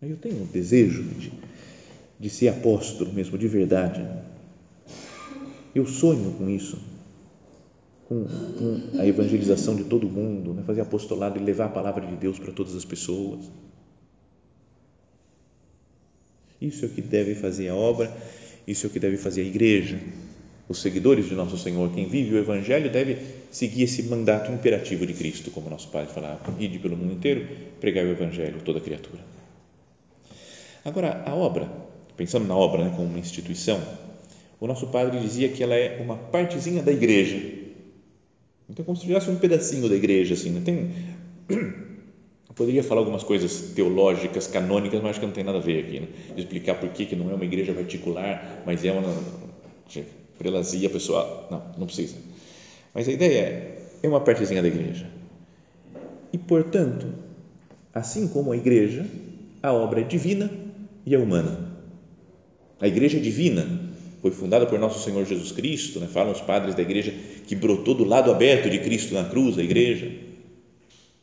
Aí 0.02 0.12
eu 0.12 0.18
tenho 0.18 0.44
um 0.44 0.46
desejo 0.46 1.04
de, 1.04 1.32
de 2.20 2.30
ser 2.30 2.50
apóstolo 2.50 3.12
mesmo, 3.12 3.38
de 3.38 3.48
verdade. 3.48 4.06
Eu 5.74 5.88
sonho 5.88 6.34
com 6.34 6.48
isso, 6.50 6.78
com, 8.08 8.26
com 8.26 9.00
a 9.00 9.06
evangelização 9.06 9.76
de 9.76 9.84
todo 9.84 10.08
mundo, 10.08 10.54
né? 10.54 10.64
fazer 10.66 10.82
apostolado 10.82 11.40
e 11.40 11.44
levar 11.44 11.66
a 11.66 11.70
palavra 11.70 12.06
de 12.06 12.16
Deus 12.16 12.40
para 12.40 12.52
todas 12.52 12.76
as 12.76 12.86
pessoas. 12.86 13.50
Isso 16.62 16.86
é 16.86 16.88
o 16.88 16.92
que 16.92 17.02
deve 17.02 17.36
fazer 17.36 17.70
a 17.70 17.76
obra, 17.76 18.16
isso 18.68 18.86
é 18.86 18.90
o 18.90 18.92
que 18.92 19.00
deve 19.00 19.18
fazer 19.18 19.42
a 19.42 19.46
igreja. 19.46 20.00
Os 20.68 20.82
seguidores 20.82 21.28
de 21.28 21.36
nosso 21.36 21.58
Senhor, 21.58 21.92
quem 21.94 22.08
vive 22.08 22.36
o 22.36 22.40
Evangelho, 22.40 22.92
deve 22.92 23.18
seguir 23.52 23.84
esse 23.84 24.02
mandato 24.04 24.52
imperativo 24.52 25.06
de 25.06 25.14
Cristo, 25.14 25.52
como 25.52 25.70
nosso 25.70 25.90
Pai 25.90 26.08
falava: 26.08 26.40
ide 26.60 26.80
pelo 26.80 26.98
mundo 26.98 27.14
inteiro, 27.14 27.48
pregar 27.80 28.04
o 28.04 28.10
Evangelho 28.10 28.58
a 28.58 28.62
toda 28.62 28.80
criatura. 28.80 29.24
Agora, 30.84 31.24
a 31.26 31.36
obra, 31.36 31.70
pensando 32.18 32.48
na 32.48 32.56
obra 32.56 32.84
né, 32.84 32.94
como 32.96 33.08
uma 33.08 33.20
instituição, 33.20 33.80
o 34.60 34.66
nosso 34.66 34.88
Padre 34.88 35.20
dizia 35.20 35.50
que 35.50 35.62
ela 35.62 35.76
é 35.76 36.02
uma 36.02 36.16
partezinha 36.16 36.82
da 36.82 36.92
igreja. 36.92 37.64
Então, 38.69 38.84
como 38.84 38.98
se 38.98 39.05
tivesse 39.05 39.29
um 39.29 39.36
pedacinho 39.36 39.88
da 39.88 39.95
igreja, 39.95 40.34
assim, 40.34 40.50
não 40.50 40.60
né? 40.60 40.65
tem 40.65 40.91
eu 42.50 42.53
poderia 42.55 42.84
falar 42.84 43.01
algumas 43.01 43.24
coisas 43.24 43.74
teológicas, 43.75 44.48
canônicas, 44.48 45.01
mas 45.01 45.12
acho 45.12 45.19
que 45.19 45.25
não 45.25 45.34
tem 45.34 45.43
nada 45.43 45.57
a 45.57 45.62
ver 45.62 45.84
aqui, 45.84 46.00
né? 46.00 46.07
Explicar 46.38 46.75
por 46.75 46.89
que, 46.89 47.05
que 47.05 47.15
não 47.15 47.29
é 47.29 47.34
uma 47.34 47.45
igreja 47.45 47.74
particular, 47.74 48.63
mas 48.65 48.84
é 48.84 48.91
uma 48.91 49.03
prelazia 50.38 50.89
pessoal. 50.89 51.48
Não, 51.51 51.62
não 51.77 51.86
precisa. 51.86 52.15
Mas 52.93 53.07
a 53.07 53.12
ideia 53.12 53.39
é, 53.39 53.81
é 54.03 54.07
uma 54.07 54.22
partezinha 54.22 54.62
da 54.62 54.67
igreja. 54.67 55.05
E, 56.31 56.38
portanto, 56.38 57.07
assim 57.93 58.27
como 58.27 58.51
a 58.51 58.57
igreja, 58.57 59.05
a 59.62 59.74
obra 59.74 60.01
é 60.01 60.03
divina 60.03 60.50
e 61.05 61.13
é 61.13 61.17
humana. 61.17 61.72
A 62.79 62.88
igreja 62.88 63.17
é 63.17 63.22
divina, 63.22 63.85
foi 64.25 64.32
fundada 64.32 64.65
por 64.65 64.79
nosso 64.79 65.03
Senhor 65.03 65.24
Jesus 65.24 65.51
Cristo, 65.51 66.00
né? 66.00 66.08
falam 66.12 66.32
os 66.32 66.41
padres 66.41 66.74
da 66.74 66.82
igreja 66.82 67.13
que 67.46 67.53
brotou 67.53 67.94
do 67.94 68.03
lado 68.03 68.32
aberto 68.32 68.67
de 68.72 68.79
Cristo 68.79 69.13
na 69.13 69.24
cruz, 69.25 69.55
a 69.60 69.62
igreja 69.62 70.12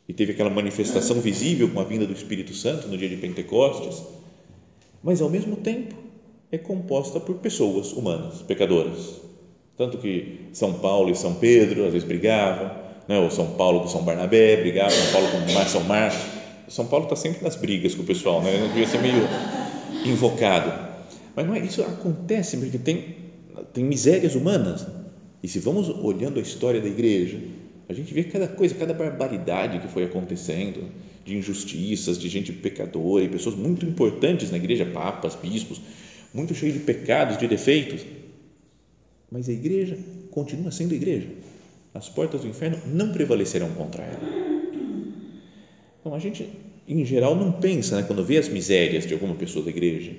e 0.07 0.13
teve 0.13 0.31
aquela 0.31 0.49
manifestação 0.49 1.19
visível 1.19 1.67
com 1.67 1.81
a 1.81 1.83
vinda 1.83 2.05
do 2.05 2.13
Espírito 2.13 2.53
Santo 2.53 2.87
no 2.87 2.97
dia 2.97 3.09
de 3.09 3.17
Pentecostes, 3.17 4.01
mas 5.03 5.21
ao 5.21 5.29
mesmo 5.29 5.57
tempo 5.57 5.95
é 6.49 6.57
composta 6.57 7.19
por 7.19 7.35
pessoas 7.39 7.91
humanas, 7.91 8.41
pecadoras. 8.41 9.19
Tanto 9.75 9.97
que 9.97 10.39
São 10.53 10.71
Paulo 10.71 11.09
e 11.09 11.15
São 11.15 11.33
Pedro 11.33 11.85
às 11.85 11.91
vezes 11.91 12.07
brigavam, 12.07 12.71
né? 13.05 13.19
ou 13.19 13.29
São 13.29 13.47
Paulo 13.47 13.81
com 13.81 13.89
São 13.89 14.03
Barnabé 14.03 14.55
brigavam, 14.55 14.91
São 14.91 15.11
Paulo 15.11 15.27
com 15.27 15.65
São 15.65 15.83
Marcos. 15.83 16.21
São 16.69 16.85
Paulo 16.85 17.03
está 17.03 17.17
sempre 17.17 17.43
nas 17.43 17.57
brigas 17.57 17.95
com 17.95 18.03
o 18.03 18.05
pessoal, 18.05 18.41
né? 18.41 18.57
não 18.61 18.69
devia 18.69 18.87
ser 18.87 19.01
meio 19.01 19.27
invocado. 20.05 20.92
Mas 21.35 21.45
não 21.47 21.55
é, 21.55 21.59
isso 21.59 21.81
acontece 21.81 22.57
porque 22.57 22.77
tem, 22.77 23.15
tem 23.73 23.83
misérias 23.83 24.35
humanas. 24.35 24.85
E 25.41 25.47
se 25.47 25.59
vamos 25.59 25.89
olhando 25.89 26.39
a 26.39 26.41
história 26.41 26.79
da 26.79 26.87
igreja, 26.87 27.39
a 27.89 27.93
gente 27.93 28.13
vê 28.13 28.23
cada 28.23 28.47
coisa, 28.47 28.73
cada 28.75 28.93
barbaridade 28.93 29.79
que 29.79 29.87
foi 29.87 30.03
acontecendo, 30.03 30.89
de 31.25 31.37
injustiças, 31.37 32.17
de 32.17 32.29
gente 32.29 32.51
pecadora 32.51 33.23
e 33.23 33.29
pessoas 33.29 33.55
muito 33.55 33.85
importantes 33.85 34.51
na 34.51 34.57
igreja, 34.57 34.85
papas, 34.85 35.35
bispos, 35.35 35.81
muito 36.33 36.53
cheios 36.53 36.73
de 36.73 36.81
pecados, 36.81 37.37
de 37.37 37.47
defeitos. 37.47 38.05
Mas 39.31 39.49
a 39.49 39.51
igreja 39.51 39.97
continua 40.31 40.71
sendo 40.71 40.93
igreja. 40.93 41.27
As 41.93 42.09
portas 42.09 42.41
do 42.41 42.47
inferno 42.47 42.79
não 42.87 43.11
prevalecerão 43.11 43.69
contra 43.71 44.03
ela. 44.03 44.53
Então, 45.99 46.13
a 46.13 46.19
gente, 46.19 46.49
em 46.87 47.05
geral, 47.05 47.35
não 47.35 47.51
pensa, 47.51 47.97
né, 47.97 48.03
quando 48.03 48.23
vê 48.25 48.37
as 48.37 48.49
misérias 48.49 49.05
de 49.05 49.13
alguma 49.13 49.35
pessoa 49.35 49.63
da 49.63 49.71
igreja, 49.71 50.11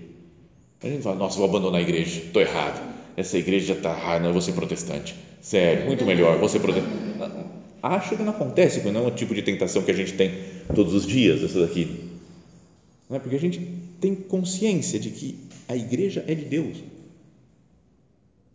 a 0.85 0.91
gente 0.91 1.03
fala, 1.03 1.17
nossa, 1.17 1.39
vou 1.39 1.49
abandonar 1.49 1.81
a 1.81 1.83
igreja, 1.83 2.21
estou 2.21 2.43
errado. 2.43 2.95
Essa 3.17 3.39
igreja 3.39 3.75
está, 3.75 3.93
ah, 3.93 4.19
não, 4.19 4.29
eu 4.29 4.33
vou 4.33 4.43
ser 4.43 4.53
protestante. 4.53 5.15
Sério, 5.41 5.87
muito 5.87 6.05
melhor, 6.05 6.39
vou 6.39 6.49
ser 6.49 6.61
protestante 6.61 7.05
acho 7.85 8.17
que 8.17 8.23
não 8.23 8.33
acontece, 8.33 8.81
porque 8.81 8.91
não 8.91 9.05
é 9.05 9.09
o 9.09 9.11
tipo 9.11 9.35
de 9.35 9.43
tentação 9.43 9.83
que 9.83 9.91
a 9.91 9.95
gente 9.95 10.15
tem 10.15 10.33
todos 10.75 10.95
os 10.95 11.07
dias, 11.07 11.43
essa 11.43 11.61
daqui. 11.61 12.11
Não 13.09 13.17
é? 13.17 13.21
Porque 13.21 13.37
a 13.37 13.41
gente 13.41 13.61
tem 14.01 14.15
consciência 14.15 14.99
de 14.99 15.11
que 15.11 15.39
a 15.69 15.77
igreja 15.77 16.25
é 16.27 16.35
de 16.35 16.45
Deus. 16.45 16.79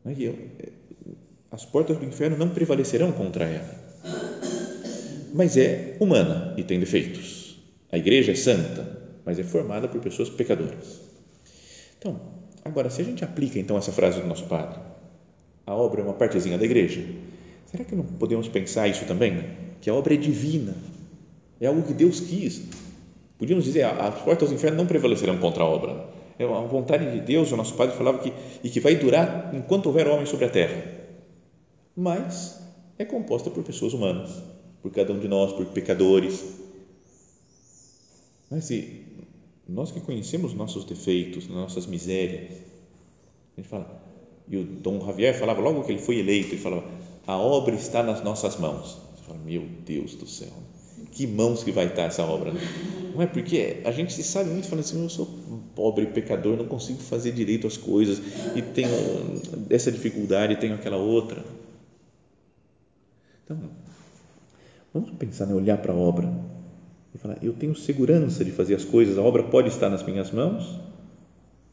Não 0.04 0.12
é? 0.12 0.16
E 0.16 0.36
as 1.52 1.66
portas 1.66 1.98
do 1.98 2.06
inferno 2.06 2.38
não 2.38 2.50
prevalecerão 2.50 3.12
contra 3.12 3.46
ela. 3.46 3.90
Mas 5.34 5.56
é 5.58 5.96
humana 6.00 6.56
e 6.58 6.64
tem 6.64 6.80
defeitos. 6.80 7.60
A 7.92 7.98
igreja 7.98 8.32
é 8.32 8.36
santa, 8.36 9.00
mas 9.24 9.38
é 9.38 9.44
formada 9.44 9.88
por 9.88 10.02
pessoas 10.02 10.30
pecadoras. 10.30 11.09
Então, 12.00 12.20
agora, 12.66 12.90
se 12.90 13.02
a 13.02 13.06
gente 13.06 13.24
aplica 13.24 13.60
então 13.60 13.78
essa 13.78 13.92
frase 13.92 14.20
do 14.20 14.28
nosso 14.28 14.46
padre, 14.46 14.80
a 15.68 15.76
obra 15.76 16.02
é 16.02 16.04
uma 16.04 16.14
partezinha 16.14 16.58
da 16.58 16.66
igreja, 16.66 17.06
Será 17.70 17.84
que 17.84 17.96
não 17.96 18.04
podemos 18.04 18.48
pensar 18.48 18.88
isso 18.88 19.06
também? 19.06 19.46
Que 19.80 19.90
a 19.90 19.94
obra 19.94 20.16
é 20.16 20.18
divina, 20.18 20.76
é 21.62 21.68
algo 21.68 21.84
que 21.84 21.94
Deus 21.94 22.20
quis. 22.20 22.64
Podíamos 23.38 23.64
dizer, 23.64 23.84
as 23.84 24.22
portas 24.22 24.50
do 24.50 24.56
inferno 24.56 24.78
não 24.78 24.88
prevalecerão 24.88 25.38
contra 25.38 25.64
a 25.64 25.68
obra. 25.68 26.10
É 26.40 26.46
uma 26.46 26.66
vontade 26.66 27.12
de 27.12 27.22
Deus, 27.22 27.52
o 27.52 27.58
nosso 27.58 27.76
Padre 27.76 27.96
falava 27.96 28.20
que, 28.20 28.34
e 28.64 28.70
que 28.70 28.80
vai 28.80 28.96
durar 28.96 29.52
enquanto 29.54 29.86
houver 29.86 30.08
homem 30.08 30.26
sobre 30.26 30.46
a 30.46 30.50
terra. 30.50 30.84
Mas 31.96 32.60
é 32.98 33.06
composta 33.06 33.52
por 33.52 33.64
pessoas 33.64 33.94
humanas, 33.94 34.32
por 34.82 34.92
cada 34.92 35.14
um 35.14 35.20
de 35.20 35.28
nós, 35.28 35.54
por 35.54 35.66
pecadores. 35.68 36.44
Mas 38.50 38.66
se 38.66 39.06
nós 39.70 39.92
que 39.92 40.00
conhecemos 40.00 40.54
nossos 40.54 40.84
defeitos, 40.84 41.48
nossas 41.48 41.86
misérias, 41.86 42.54
a 43.56 43.62
gente 43.62 43.70
fala, 43.70 44.02
e 44.48 44.58
o 44.58 44.64
Dom 44.64 45.06
Javier 45.06 45.38
falava 45.38 45.62
logo 45.62 45.84
que 45.84 45.92
ele 45.92 46.02
foi 46.02 46.18
eleito, 46.18 46.50
ele 46.50 46.62
falava, 46.62 46.90
a 47.28 47.38
obra 47.38 47.76
está 47.76 48.02
nas 48.02 48.24
nossas 48.24 48.58
mãos. 48.58 48.98
Você 49.16 49.24
fala, 49.28 49.40
meu 49.40 49.68
Deus 49.86 50.16
do 50.16 50.26
céu, 50.26 50.52
que 51.12 51.28
mãos 51.28 51.64
que 51.64 51.72
vai 51.72 51.86
estar 51.86 52.04
essa 52.04 52.24
obra? 52.24 52.52
Não 53.14 53.22
é 53.22 53.28
porque 53.28 53.82
a 53.86 53.92
gente 53.92 54.12
se 54.12 54.24
sabe 54.24 54.50
muito 54.50 54.68
falando 54.68 54.84
assim, 54.84 55.04
eu 55.04 55.10
sou 55.10 55.28
pobre 55.76 56.08
pecador, 56.08 56.58
não 56.58 56.66
consigo 56.66 57.00
fazer 57.00 57.32
direito 57.32 57.68
as 57.68 57.78
coisas 57.78 58.20
e 58.56 58.62
tenho 58.62 58.90
essa 59.70 59.92
dificuldade, 59.92 60.56
tenho 60.56 60.74
aquela 60.74 60.98
outra. 60.98 61.46
Então, 63.46 63.70
vamos 64.92 65.12
pensar, 65.12 65.46
né, 65.46 65.54
olhar 65.54 65.78
para 65.78 65.94
a 65.94 65.96
obra 65.96 66.49
e 67.14 67.18
falar, 67.18 67.38
eu 67.42 67.54
tenho 67.54 67.76
segurança 67.76 68.46
de 68.46 68.52
fazer 68.52 68.76
as 68.76 68.86
coisas, 68.86 69.18
a 69.18 69.22
obra 69.22 69.44
pode 69.44 69.70
estar 69.70 69.90
nas 69.90 70.04
minhas 70.04 70.32
mãos, 70.32 70.80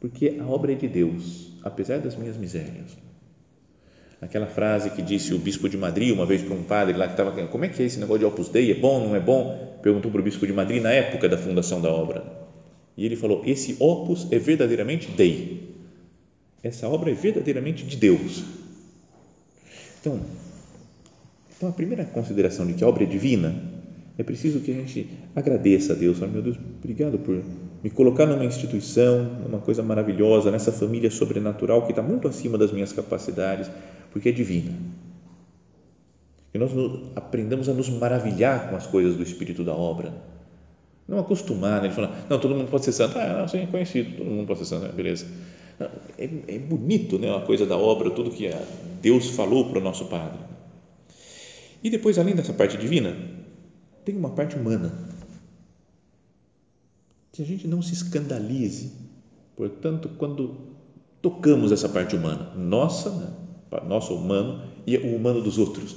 porque 0.01 0.37
a 0.41 0.47
obra 0.47 0.73
é 0.73 0.75
de 0.75 0.89
Deus, 0.89 1.53
apesar 1.63 1.99
das 1.99 2.17
minhas 2.17 2.37
misérias. 2.37 2.97
Aquela 4.21 4.47
frase 4.47 4.91
que 4.91 5.03
disse 5.03 5.35
o 5.35 5.39
bispo 5.39 5.69
de 5.69 5.77
Madrid 5.77 6.13
uma 6.13 6.25
vez 6.25 6.43
para 6.43 6.55
um 6.55 6.63
padre 6.63 6.97
lá 6.97 7.07
que 7.07 7.13
estava, 7.13 7.47
como 7.49 7.65
é 7.65 7.69
que 7.69 7.83
é 7.83 7.87
esse 7.87 7.99
negócio 7.99 8.21
de 8.21 8.25
Opus 8.25 8.49
Dei? 8.49 8.71
É 8.71 8.75
bom, 8.75 9.09
não 9.09 9.15
é 9.15 9.21
bom? 9.21 9.79
Perguntou 9.83 10.11
para 10.11 10.21
o 10.21 10.25
bispo 10.25 10.47
de 10.47 10.55
Madrid 10.55 10.83
na 10.83 10.91
época 10.91 11.29
da 11.29 11.37
fundação 11.37 11.83
da 11.83 11.91
obra. 11.91 12.25
E 12.97 13.05
ele 13.05 13.15
falou: 13.15 13.43
esse 13.45 13.77
Opus 13.79 14.27
é 14.33 14.39
verdadeiramente 14.39 15.11
Dei. 15.11 15.77
Essa 16.63 16.89
obra 16.89 17.11
é 17.11 17.15
verdadeiramente 17.15 17.85
de 17.85 17.97
Deus. 17.97 18.43
Então, 20.01 20.21
então 21.55 21.69
a 21.69 21.73
primeira 21.73 22.05
consideração 22.05 22.67
de 22.67 22.73
que 22.73 22.83
a 22.83 22.89
obra 22.89 23.05
é 23.05 23.07
divina 23.07 23.55
é 24.19 24.23
preciso 24.23 24.61
que 24.61 24.71
a 24.71 24.75
gente 24.75 25.09
agradeça 25.37 25.93
a 25.93 25.97
Deus. 25.97 26.19
Meu 26.19 26.41
Deus, 26.41 26.59
obrigado 26.79 27.19
por 27.19 27.43
me 27.85 27.91
colocar 27.91 28.25
numa 28.25 28.45
instituição, 28.45 29.23
numa 29.23 29.59
coisa 29.59 29.83
maravilhosa, 29.83 30.51
nessa 30.51 30.73
família 30.73 31.11
sobrenatural 31.11 31.83
que 31.83 31.93
está 31.93 32.03
muito 32.03 32.27
acima 32.27 32.57
das 32.57 32.73
minhas 32.73 32.93
capacidades, 32.93 33.71
porque 34.11 34.31
é 34.31 34.33
divina. 34.33 34.73
Que 36.51 36.59
nós 36.59 36.73
aprendamos 37.15 37.69
a 37.69 37.75
nos 37.75 37.91
maravilhar 37.91 38.71
com 38.71 38.77
as 38.77 38.87
coisas 38.87 39.15
do 39.15 39.23
Espírito 39.23 39.63
da 39.63 39.75
obra. 39.75 40.13
Não 41.07 41.19
acostumar, 41.19 41.83
né? 41.83 41.89
Ele 41.89 41.95
fala, 41.95 42.13
não, 42.29 42.41
todo 42.41 42.55
mundo 42.55 42.69
pode 42.69 42.85
ser 42.85 42.93
santo. 42.93 43.17
Ah, 43.19 43.41
não, 43.41 43.47
sim, 43.47 43.67
conhecido, 43.67 44.17
todo 44.17 44.27
mundo 44.27 44.47
pode 44.47 44.61
ser 44.61 44.65
santo, 44.65 44.93
beleza. 44.93 45.27
É, 46.19 46.29
é 46.49 46.59
bonito, 46.59 47.19
né? 47.19 47.37
A 47.37 47.41
coisa 47.41 47.67
da 47.67 47.77
obra, 47.77 48.11
tudo 48.11 48.31
que 48.31 48.51
Deus 49.03 49.29
falou 49.31 49.69
para 49.69 49.79
o 49.79 49.83
nosso 49.83 50.07
Padre. 50.07 50.39
E 51.85 51.91
depois, 51.91 52.19
além 52.19 52.35
dessa 52.35 52.55
parte 52.55 52.79
divina, 52.79 53.15
tem 54.05 54.17
uma 54.17 54.31
parte 54.31 54.57
humana. 54.57 54.93
Que 57.37 57.43
a 57.43 57.47
gente 57.47 57.69
não 57.69 57.83
se 57.83 57.93
escandalize. 57.93 58.93
Portanto, 59.55 60.09
quando 60.17 60.57
tocamos 61.21 61.71
essa 61.71 61.87
parte 61.87 62.17
humana, 62.17 62.55
nossa, 62.57 63.11
né? 63.11 63.31
nosso 63.87 64.15
humano 64.15 64.63
e 64.87 64.97
o 64.97 65.15
humano 65.15 65.43
dos 65.43 65.59
outros. 65.59 65.97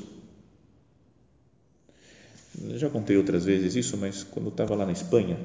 Já 2.76 2.90
contei 2.90 3.16
outras 3.16 3.46
vezes 3.46 3.74
isso, 3.74 3.96
mas 3.96 4.22
quando 4.22 4.48
eu 4.48 4.52
estava 4.52 4.76
lá 4.76 4.86
na 4.86 4.92
Espanha, 4.92 5.38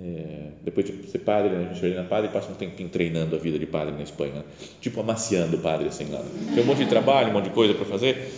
é, 0.00 0.52
depois 0.62 0.86
de 0.86 1.10
ser 1.10 1.18
padre, 1.18 1.50
né, 1.50 1.70
a 1.70 1.74
gente 1.74 1.96
na 1.96 2.04
padre 2.04 2.30
e 2.30 2.32
passa 2.32 2.52
um 2.52 2.54
tempinho 2.54 2.90
treinando 2.90 3.34
a 3.34 3.40
vida 3.40 3.58
de 3.58 3.66
padre 3.66 3.94
na 3.94 4.02
Espanha, 4.02 4.34
né? 4.34 4.44
tipo 4.80 5.00
amaciando 5.00 5.56
o 5.56 5.60
padre 5.60 5.88
assim 5.88 6.04
lá. 6.04 6.24
Tem 6.54 6.62
um 6.62 6.66
monte 6.66 6.84
de 6.84 6.88
trabalho, 6.88 7.30
um 7.30 7.32
monte 7.32 7.46
de 7.46 7.50
coisa 7.50 7.74
para 7.74 7.86
fazer 7.86 8.30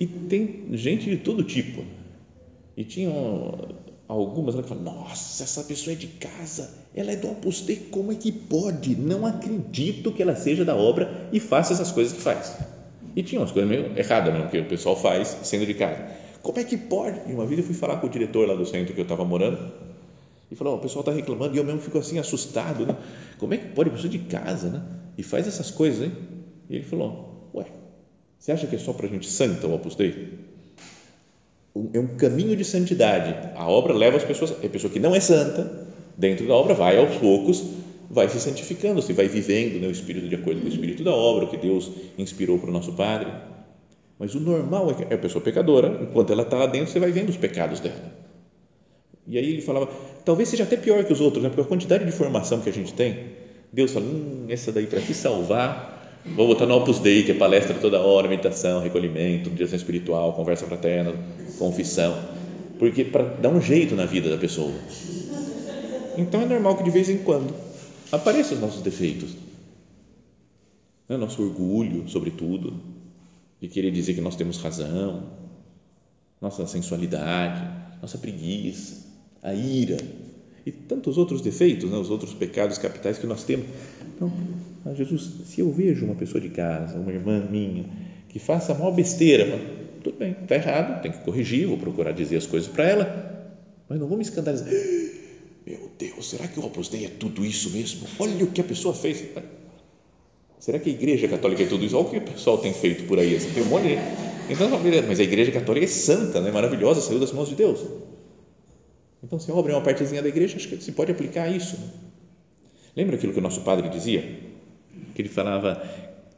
e 0.00 0.06
tem 0.06 0.64
gente 0.72 1.08
de 1.08 1.18
todo 1.18 1.44
tipo. 1.44 1.84
E 2.76 2.82
tinham 2.82 3.68
algumas 4.10 4.54
que 4.54 4.62
falam: 4.62 4.82
Nossa, 4.82 5.42
essa 5.42 5.62
pessoa 5.62 5.94
é 5.94 5.96
de 5.96 6.08
casa, 6.08 6.70
ela 6.94 7.12
é 7.12 7.16
do 7.16 7.30
Opus 7.30 7.60
Dei, 7.60 7.76
como 7.76 8.12
é 8.12 8.14
que 8.16 8.32
pode? 8.32 8.96
Não 8.96 9.24
acredito 9.24 10.12
que 10.12 10.22
ela 10.22 10.34
seja 10.34 10.64
da 10.64 10.74
obra 10.74 11.28
e 11.32 11.38
faça 11.38 11.72
essas 11.72 11.92
coisas 11.92 12.12
que 12.12 12.20
faz. 12.20 12.56
E 13.14 13.22
tinha 13.22 13.40
umas 13.40 13.52
coisas 13.52 13.70
meio 13.70 13.96
erradas 13.98 14.32
mesmo, 14.32 14.48
que 14.48 14.58
o 14.58 14.68
pessoal 14.68 14.96
faz 14.96 15.36
sendo 15.42 15.66
de 15.66 15.74
casa. 15.74 16.08
Como 16.42 16.58
é 16.58 16.64
que 16.64 16.76
pode? 16.76 17.30
E 17.30 17.32
uma 17.32 17.46
vez 17.46 17.58
eu 17.60 17.64
fui 17.64 17.74
falar 17.74 17.96
com 17.98 18.06
o 18.06 18.10
diretor 18.10 18.48
lá 18.48 18.54
do 18.54 18.66
centro 18.66 18.94
que 18.94 19.00
eu 19.00 19.04
estava 19.04 19.24
morando 19.24 19.72
e 20.50 20.56
falou: 20.56 20.74
oh, 20.74 20.76
o 20.78 20.80
pessoal 20.80 21.00
está 21.00 21.12
reclamando 21.12 21.54
e 21.54 21.58
eu 21.58 21.64
mesmo 21.64 21.80
fico 21.80 21.98
assim 21.98 22.18
assustado. 22.18 22.86
Né? 22.86 22.96
Como 23.38 23.54
é 23.54 23.56
que 23.56 23.68
pode? 23.68 23.90
Pessoa 23.90 24.08
de 24.08 24.18
casa, 24.20 24.68
né? 24.68 24.82
E 25.16 25.22
faz 25.22 25.46
essas 25.46 25.70
coisas, 25.70 26.02
hein? 26.02 26.12
E 26.68 26.76
ele 26.76 26.84
falou: 26.84 27.50
Ué, 27.54 27.66
você 28.38 28.52
acha 28.52 28.66
que 28.66 28.74
é 28.74 28.78
só 28.78 28.92
para 28.92 29.06
gente 29.06 29.28
santa 29.28 29.66
o 29.66 29.74
Opus 29.74 29.94
Dei? 29.94 30.50
É 31.92 31.98
um 31.98 32.08
caminho 32.16 32.56
de 32.56 32.64
santidade. 32.64 33.34
A 33.54 33.68
obra 33.68 33.92
leva 33.92 34.16
as 34.16 34.24
pessoas, 34.24 34.52
a 34.52 34.68
pessoa 34.68 34.92
que 34.92 34.98
não 34.98 35.14
é 35.14 35.20
santa, 35.20 35.88
dentro 36.16 36.46
da 36.46 36.54
obra, 36.54 36.74
vai 36.74 36.98
aos 36.98 37.16
poucos, 37.16 37.64
vai 38.10 38.28
se 38.28 38.40
santificando, 38.40 39.00
se 39.00 39.12
vai 39.12 39.28
vivendo 39.28 39.80
né, 39.80 39.86
o 39.86 39.90
Espírito 39.90 40.28
de 40.28 40.34
acordo 40.34 40.60
com 40.60 40.66
o 40.66 40.70
Espírito 40.70 41.04
da 41.04 41.12
obra, 41.14 41.44
o 41.44 41.48
que 41.48 41.56
Deus 41.56 41.90
inspirou 42.18 42.58
para 42.58 42.70
o 42.70 42.72
nosso 42.72 42.92
Padre. 42.94 43.30
Mas 44.18 44.34
o 44.34 44.40
normal 44.40 44.90
é 44.90 44.94
que 44.94 45.14
a 45.14 45.18
pessoa 45.18 45.42
pecadora, 45.42 46.00
enquanto 46.02 46.32
ela 46.32 46.42
está 46.42 46.56
lá 46.56 46.66
dentro, 46.66 46.92
você 46.92 46.98
vai 46.98 47.10
vendo 47.10 47.30
os 47.30 47.36
pecados 47.36 47.80
dela. 47.80 48.12
E 49.26 49.38
aí 49.38 49.48
ele 49.48 49.62
falava, 49.62 49.88
talvez 50.24 50.48
seja 50.48 50.64
até 50.64 50.76
pior 50.76 51.04
que 51.04 51.12
os 51.12 51.20
outros, 51.20 51.42
né? 51.42 51.48
porque 51.48 51.62
a 51.62 51.64
quantidade 51.64 52.04
de 52.04 52.10
formação 52.10 52.60
que 52.60 52.68
a 52.68 52.72
gente 52.72 52.92
tem, 52.92 53.30
Deus 53.72 53.92
fala, 53.92 54.04
hum, 54.06 54.46
essa 54.48 54.72
daí 54.72 54.86
para 54.86 55.00
te 55.00 55.14
salvar, 55.14 55.99
Vou 56.24 56.46
botar 56.46 56.66
no 56.66 56.76
Opus 56.76 56.98
Dei, 56.98 57.22
que 57.22 57.32
é 57.32 57.34
palestra 57.34 57.74
toda 57.74 58.00
hora, 58.00 58.28
meditação, 58.28 58.82
recolhimento, 58.82 59.48
direção 59.50 59.76
espiritual, 59.76 60.34
conversa 60.34 60.66
fraterna, 60.66 61.14
confissão. 61.58 62.14
Porque 62.78 63.04
para 63.04 63.24
dar 63.24 63.48
um 63.48 63.60
jeito 63.60 63.94
na 63.94 64.04
vida 64.04 64.28
da 64.28 64.36
pessoa. 64.36 64.72
Então 66.16 66.42
é 66.42 66.46
normal 66.46 66.76
que 66.76 66.82
de 66.82 66.90
vez 66.90 67.08
em 67.08 67.18
quando 67.18 67.54
apareçam 68.12 68.54
os 68.54 68.60
nossos 68.60 68.82
defeitos. 68.82 69.34
Né? 71.08 71.16
Nosso 71.16 71.42
orgulho, 71.42 72.08
sobretudo, 72.08 72.74
de 73.60 73.68
querer 73.68 73.90
dizer 73.90 74.14
que 74.14 74.20
nós 74.20 74.36
temos 74.36 74.58
razão, 74.58 75.24
nossa 76.40 76.66
sensualidade, 76.66 77.62
nossa 78.00 78.18
preguiça, 78.18 79.06
a 79.42 79.54
ira 79.54 79.96
e 80.64 80.70
tantos 80.70 81.16
outros 81.16 81.40
defeitos, 81.40 81.90
né? 81.90 81.96
os 81.96 82.10
outros 82.10 82.34
pecados 82.34 82.78
capitais 82.78 83.18
que 83.18 83.26
nós 83.26 83.44
temos. 83.44 83.66
Então, 84.14 84.32
ah, 84.84 84.94
Jesus, 84.94 85.30
se 85.44 85.60
eu 85.60 85.70
vejo 85.70 86.06
uma 86.06 86.14
pessoa 86.14 86.40
de 86.40 86.48
casa, 86.48 86.98
uma 86.98 87.12
irmã 87.12 87.46
minha, 87.50 87.84
que 88.28 88.38
faça 88.38 88.72
a 88.72 88.74
maior 88.74 88.92
besteira, 88.92 89.60
tudo 90.02 90.16
bem, 90.16 90.36
está 90.42 90.54
errado, 90.54 91.02
tem 91.02 91.12
que 91.12 91.18
corrigir, 91.18 91.66
vou 91.66 91.76
procurar 91.76 92.12
dizer 92.12 92.36
as 92.36 92.46
coisas 92.46 92.68
para 92.68 92.88
ela, 92.88 93.52
mas 93.88 93.98
não 93.98 94.06
vou 94.06 94.16
me 94.16 94.22
escandalizar. 94.22 94.68
Meu 95.66 95.90
Deus, 95.98 96.30
será 96.30 96.48
que 96.48 96.58
o 96.58 96.64
Opus 96.64 96.88
Dei 96.88 97.04
é 97.04 97.08
tudo 97.08 97.44
isso 97.44 97.70
mesmo? 97.70 98.06
Olha 98.18 98.44
o 98.44 98.48
que 98.48 98.60
a 98.60 98.64
pessoa 98.64 98.94
fez. 98.94 99.22
Será 100.58 100.78
que 100.78 100.88
a 100.88 100.92
Igreja 100.92 101.28
Católica 101.28 101.62
é 101.62 101.66
tudo 101.66 101.84
isso? 101.84 101.96
Olha 101.96 102.06
o 102.06 102.10
que 102.10 102.16
o 102.16 102.22
pessoal 102.22 102.58
tem 102.58 102.72
feito 102.72 103.04
por 103.04 103.18
aí. 103.18 103.38
Tem 103.38 103.62
um 103.62 103.66
monte 103.66 103.88
de... 103.88 103.98
Então, 104.50 104.68
mas 105.06 105.20
a 105.20 105.22
Igreja 105.22 105.52
Católica 105.52 105.84
é 105.84 105.88
santa, 105.88 106.40
né? 106.40 106.50
maravilhosa, 106.50 107.00
saiu 107.02 107.20
das 107.20 107.30
mãos 107.32 107.48
de 107.48 107.54
Deus. 107.54 107.80
Então, 109.22 109.38
se 109.38 109.52
abre 109.52 109.72
uma 109.72 109.82
partezinha 109.82 110.22
da 110.22 110.28
igreja, 110.28 110.56
acho 110.56 110.66
que 110.66 110.82
se 110.82 110.92
pode 110.92 111.12
aplicar 111.12 111.48
isso. 111.48 111.78
Lembra 112.96 113.16
aquilo 113.16 113.32
que 113.32 113.38
o 113.38 113.42
nosso 113.42 113.60
padre 113.60 113.88
dizia? 113.90 114.49
Que 115.20 115.26
ele 115.26 115.28
falava, 115.28 115.82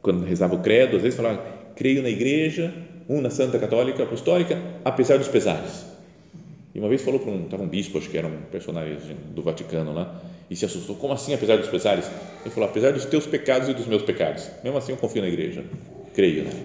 quando 0.01 0.25
rezava 0.25 0.55
o 0.55 0.59
credo, 0.59 0.97
às 0.97 1.01
vezes 1.01 1.15
falava, 1.15 1.41
creio 1.73 2.03
na 2.03 2.09
igreja, 2.09 2.73
uma 3.07 3.29
santa 3.29 3.57
católica 3.57 4.03
apostólica, 4.03 4.61
apesar 4.83 5.17
dos 5.17 5.29
pesares. 5.29 5.85
E 6.75 6.79
uma 6.79 6.89
vez 6.89 7.01
falou 7.01 7.19
para 7.21 7.31
um, 7.31 7.45
estava 7.45 7.63
um 7.63 7.67
bispo, 7.67 7.97
acho 7.97 8.09
que 8.09 8.17
era 8.17 8.27
um 8.27 8.41
personagem 8.51 9.15
do 9.33 9.41
Vaticano 9.41 9.93
lá, 9.93 10.21
e 10.49 10.55
se 10.55 10.65
assustou, 10.65 10.97
como 10.97 11.13
assim 11.13 11.33
apesar 11.33 11.57
dos 11.57 11.69
pesares? 11.69 12.11
Ele 12.41 12.53
falou, 12.53 12.67
apesar 12.67 12.91
dos 12.91 13.05
teus 13.05 13.25
pecados 13.25 13.69
e 13.69 13.73
dos 13.73 13.87
meus 13.87 14.01
pecados, 14.01 14.49
mesmo 14.61 14.77
assim 14.77 14.91
eu 14.91 14.97
confio 14.97 15.21
na 15.21 15.29
igreja, 15.29 15.63
creio 16.13 16.43
nela. 16.43 16.59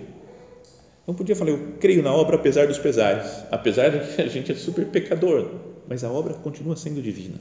Não 1.07 1.14
podia 1.14 1.37
falar, 1.37 1.50
eu 1.50 1.74
creio 1.78 2.02
na 2.02 2.12
obra 2.12 2.35
apesar 2.35 2.66
dos 2.66 2.78
pesares, 2.78 3.44
apesar 3.48 3.90
de 3.90 4.14
que 4.14 4.22
a 4.22 4.26
gente 4.26 4.50
é 4.50 4.57
super 4.57 4.87
pecador, 4.87 5.52
mas 5.87 6.02
a 6.02 6.11
obra 6.11 6.35
continua 6.35 6.74
sendo 6.74 7.00
divina. 7.00 7.38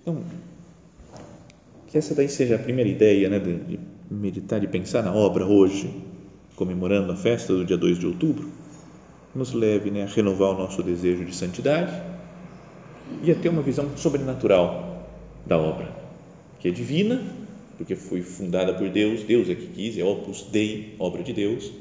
Então, 0.00 0.22
que 1.88 1.96
essa 1.96 2.14
daí 2.14 2.28
seja 2.28 2.56
a 2.56 2.58
primeira 2.58 2.88
ideia 2.88 3.28
né, 3.30 3.38
de 3.38 3.80
meditar, 4.10 4.60
de 4.60 4.68
pensar 4.68 5.02
na 5.02 5.14
obra 5.14 5.46
hoje, 5.46 5.90
comemorando 6.54 7.10
a 7.10 7.16
festa 7.16 7.54
do 7.54 7.64
dia 7.64 7.78
2 7.78 7.98
de 7.98 8.06
outubro, 8.06 8.50
nos 9.34 9.52
leve 9.52 9.90
né, 9.90 10.02
a 10.02 10.06
renovar 10.06 10.50
o 10.50 10.58
nosso 10.58 10.82
desejo 10.82 11.24
de 11.24 11.34
santidade 11.34 11.92
e 13.22 13.30
a 13.30 13.34
ter 13.34 13.48
uma 13.48 13.62
visão 13.62 13.96
sobrenatural 13.96 15.08
da 15.46 15.56
obra, 15.56 15.90
que 16.60 16.68
é 16.68 16.70
divina, 16.70 17.22
porque 17.78 17.96
foi 17.96 18.20
fundada 18.20 18.74
por 18.74 18.90
Deus, 18.90 19.22
Deus 19.22 19.48
é 19.48 19.54
que 19.54 19.68
quis, 19.68 19.96
é 19.96 20.04
opus 20.04 20.42
dei, 20.42 20.94
obra 20.98 21.22
de 21.22 21.32
Deus, 21.32 21.72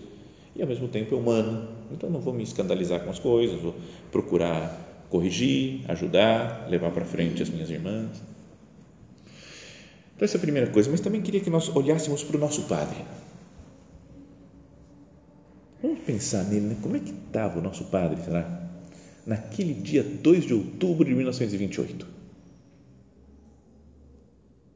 e 0.55 0.61
ao 0.61 0.67
mesmo 0.67 0.87
tempo 0.87 1.15
é 1.15 1.17
humana. 1.17 1.67
Então 1.91 2.09
não 2.09 2.21
vou 2.21 2.33
me 2.33 2.43
escandalizar 2.43 3.01
com 3.01 3.09
as 3.09 3.19
coisas, 3.19 3.59
vou 3.59 3.75
procurar 4.11 5.05
corrigir, 5.09 5.81
ajudar, 5.87 6.67
levar 6.69 6.91
para 6.91 7.03
frente 7.03 7.43
as 7.43 7.49
minhas 7.49 7.69
irmãs. 7.69 8.36
Então, 10.17 10.25
essa 10.25 10.35
é 10.35 10.39
a 10.39 10.41
primeira 10.41 10.67
coisa, 10.71 10.89
mas 10.89 10.99
também 10.99 11.21
queria 11.21 11.39
que 11.39 11.49
nós 11.49 11.69
olhássemos 11.69 12.23
para 12.23 12.37
o 12.37 12.39
nosso 12.39 12.63
Padre. 12.63 12.97
Vamos 15.79 15.99
pensar 15.99 16.43
nele, 16.45 16.65
né? 16.65 16.77
como 16.81 16.95
é 16.95 16.99
que 16.99 17.11
estava 17.11 17.59
o 17.59 17.61
nosso 17.61 17.83
Padre, 17.85 18.19
será? 18.23 18.67
Naquele 19.27 19.75
dia 19.75 20.01
2 20.01 20.45
de 20.45 20.55
outubro 20.55 21.05
de 21.05 21.13
1928. 21.13 22.07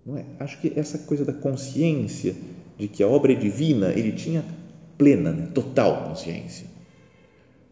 Não 0.06 0.16
é? 0.16 0.26
Acho 0.40 0.62
que 0.62 0.72
essa 0.76 1.00
coisa 1.00 1.26
da 1.26 1.34
consciência 1.34 2.36
de 2.78 2.88
que 2.88 3.02
a 3.02 3.08
obra 3.08 3.32
é 3.32 3.36
divina, 3.36 3.92
ele 3.94 4.12
tinha 4.12 4.46
plena, 4.96 5.32
né? 5.32 5.48
total 5.56 6.10
consciência. 6.10 6.68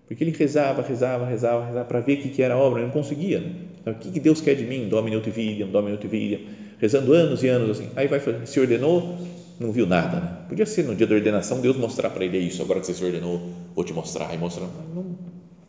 Porque 0.08 0.24
ele 0.24 0.32
rezava, 0.32 0.82
rezava, 0.82 1.24
rezava, 1.24 1.66
rezava 1.68 1.86
para 1.86 2.00
ver 2.00 2.18
o 2.18 2.22
que, 2.32 2.42
era 2.42 2.56
a 2.56 2.58
obra, 2.58 2.80
ele 2.80 2.88
não 2.88 2.94
conseguia. 2.94 3.42
Né? 3.42 3.92
O 3.92 3.94
que, 3.94 4.20
Deus 4.20 4.42
quer 4.42 4.56
de 4.56 4.66
mim? 4.66 4.90
Domine 4.90 5.18
ut 5.18 5.30
viliam, 5.30 5.70
domine 5.70 5.96
ut 5.96 6.08
viliam. 6.08 6.42
Rezando 6.80 7.14
anos 7.14 7.44
e 7.44 7.48
anos 7.48 7.70
assim. 7.72 7.90
Aí 7.96 8.08
vai 8.08 8.22
se 8.46 8.60
ordenou, 8.60 9.18
não 9.60 9.72
viu 9.72 9.86
nada. 9.86 10.20
Né? 10.20 10.38
Podia 10.48 10.66
ser 10.66 10.84
no 10.84 10.96
dia 10.96 11.06
da 11.06 11.16
ordenação 11.16 11.60
Deus 11.60 11.78
mostrar 11.78 12.10
para 12.10 12.24
ele 12.24 12.38
é 12.38 12.42
isso. 12.42 12.62
Agora 12.62 12.80
que 12.80 12.86
você 12.86 12.94
se 12.94 13.04
ordenou, 13.04 13.42
vou 13.76 13.84
te 13.84 13.94
mostrar. 13.94 14.34
E 14.34 14.38
mostrar, 14.38 14.68
não, 14.96 15.18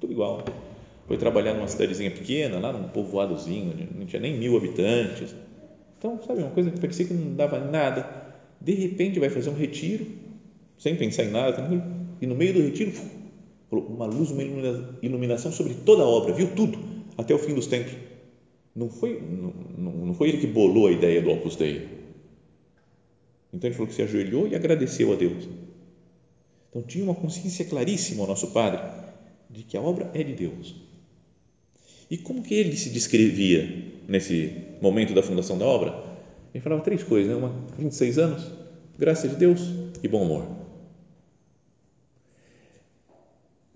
tudo 0.01 0.12
igual. 0.12 0.44
Foi 1.09 1.16
trabalhar 1.16 1.55
numa 1.55 1.66
cidadezinha 1.66 2.12
pequena, 2.12 2.61
lá 2.61 2.73
num 2.73 2.88
povoadozinho, 2.88 3.75
não 3.99 4.07
tinha 4.07 4.23
nem 4.23 4.38
mil 4.38 4.57
habitantes. 4.57 5.35
Então, 5.99 6.20
sabe, 6.25 6.40
uma 6.40 6.51
coisa 6.51 6.70
que 6.70 6.79
parecia 6.79 7.05
que 7.05 7.12
não 7.12 7.35
dava 7.35 7.59
nada. 7.59 8.09
De 8.61 8.75
repente 8.75 9.18
vai 9.18 9.29
fazer 9.29 9.51
um 9.51 9.55
retiro, 9.55 10.07
sem 10.79 10.94
pensar 10.94 11.25
em 11.25 11.31
nada, 11.31 11.68
e 12.20 12.27
no 12.27 12.37
meio 12.37 12.55
do 12.55 12.61
retiro, 12.61 12.92
uma 13.73 14.07
luz, 14.07 14.31
uma 14.31 14.42
iluminação 15.03 15.51
sobre 15.51 15.75
toda 15.75 16.05
a 16.05 16.07
obra, 16.07 16.33
viu 16.33 16.55
tudo, 16.55 16.79
até 17.18 17.35
o 17.35 17.38
fim 17.38 17.55
dos 17.55 17.66
tempos. 17.66 17.92
Não 18.74 18.88
foi, 18.88 19.20
não, 19.20 19.92
não 19.92 20.14
foi 20.14 20.28
ele 20.28 20.38
que 20.38 20.46
bolou 20.46 20.87
a 20.87 20.92
ideia 20.92 21.20
do 21.20 21.30
Opus 21.30 21.56
Dei. 21.56 21.88
Então 23.52 23.68
ele 23.68 23.74
falou 23.74 23.88
que 23.88 23.94
se 23.94 24.02
ajoelhou 24.02 24.46
e 24.46 24.54
agradeceu 24.54 25.12
a 25.12 25.16
Deus. 25.16 25.48
Então 26.68 26.83
tinha 26.83 27.04
uma 27.04 27.14
consciência 27.14 27.64
claríssima 27.64 28.22
o 28.22 28.26
nosso 28.26 28.48
Padre 28.48 28.80
de 29.50 29.64
que 29.64 29.76
a 29.76 29.80
obra 29.80 30.11
é 30.14 30.22
de 30.22 30.35
Deus. 30.35 30.76
E 32.09 32.16
como 32.16 32.42
que 32.42 32.54
ele 32.54 32.76
se 32.76 32.90
descrevia 32.90 33.92
nesse 34.09 34.52
momento 34.80 35.14
da 35.14 35.22
fundação 35.22 35.59
da 35.59 35.64
obra? 35.64 36.04
Ele 36.54 36.62
falava 36.62 36.83
três 36.83 37.02
coisas, 37.02 37.30
né? 37.30 37.37
Uma, 37.37 37.52
26 37.78 38.18
anos, 38.18 38.52
graça 38.98 39.28
de 39.28 39.37
Deus 39.37 39.61
e 40.02 40.09
bom 40.09 40.22
humor. 40.22 40.60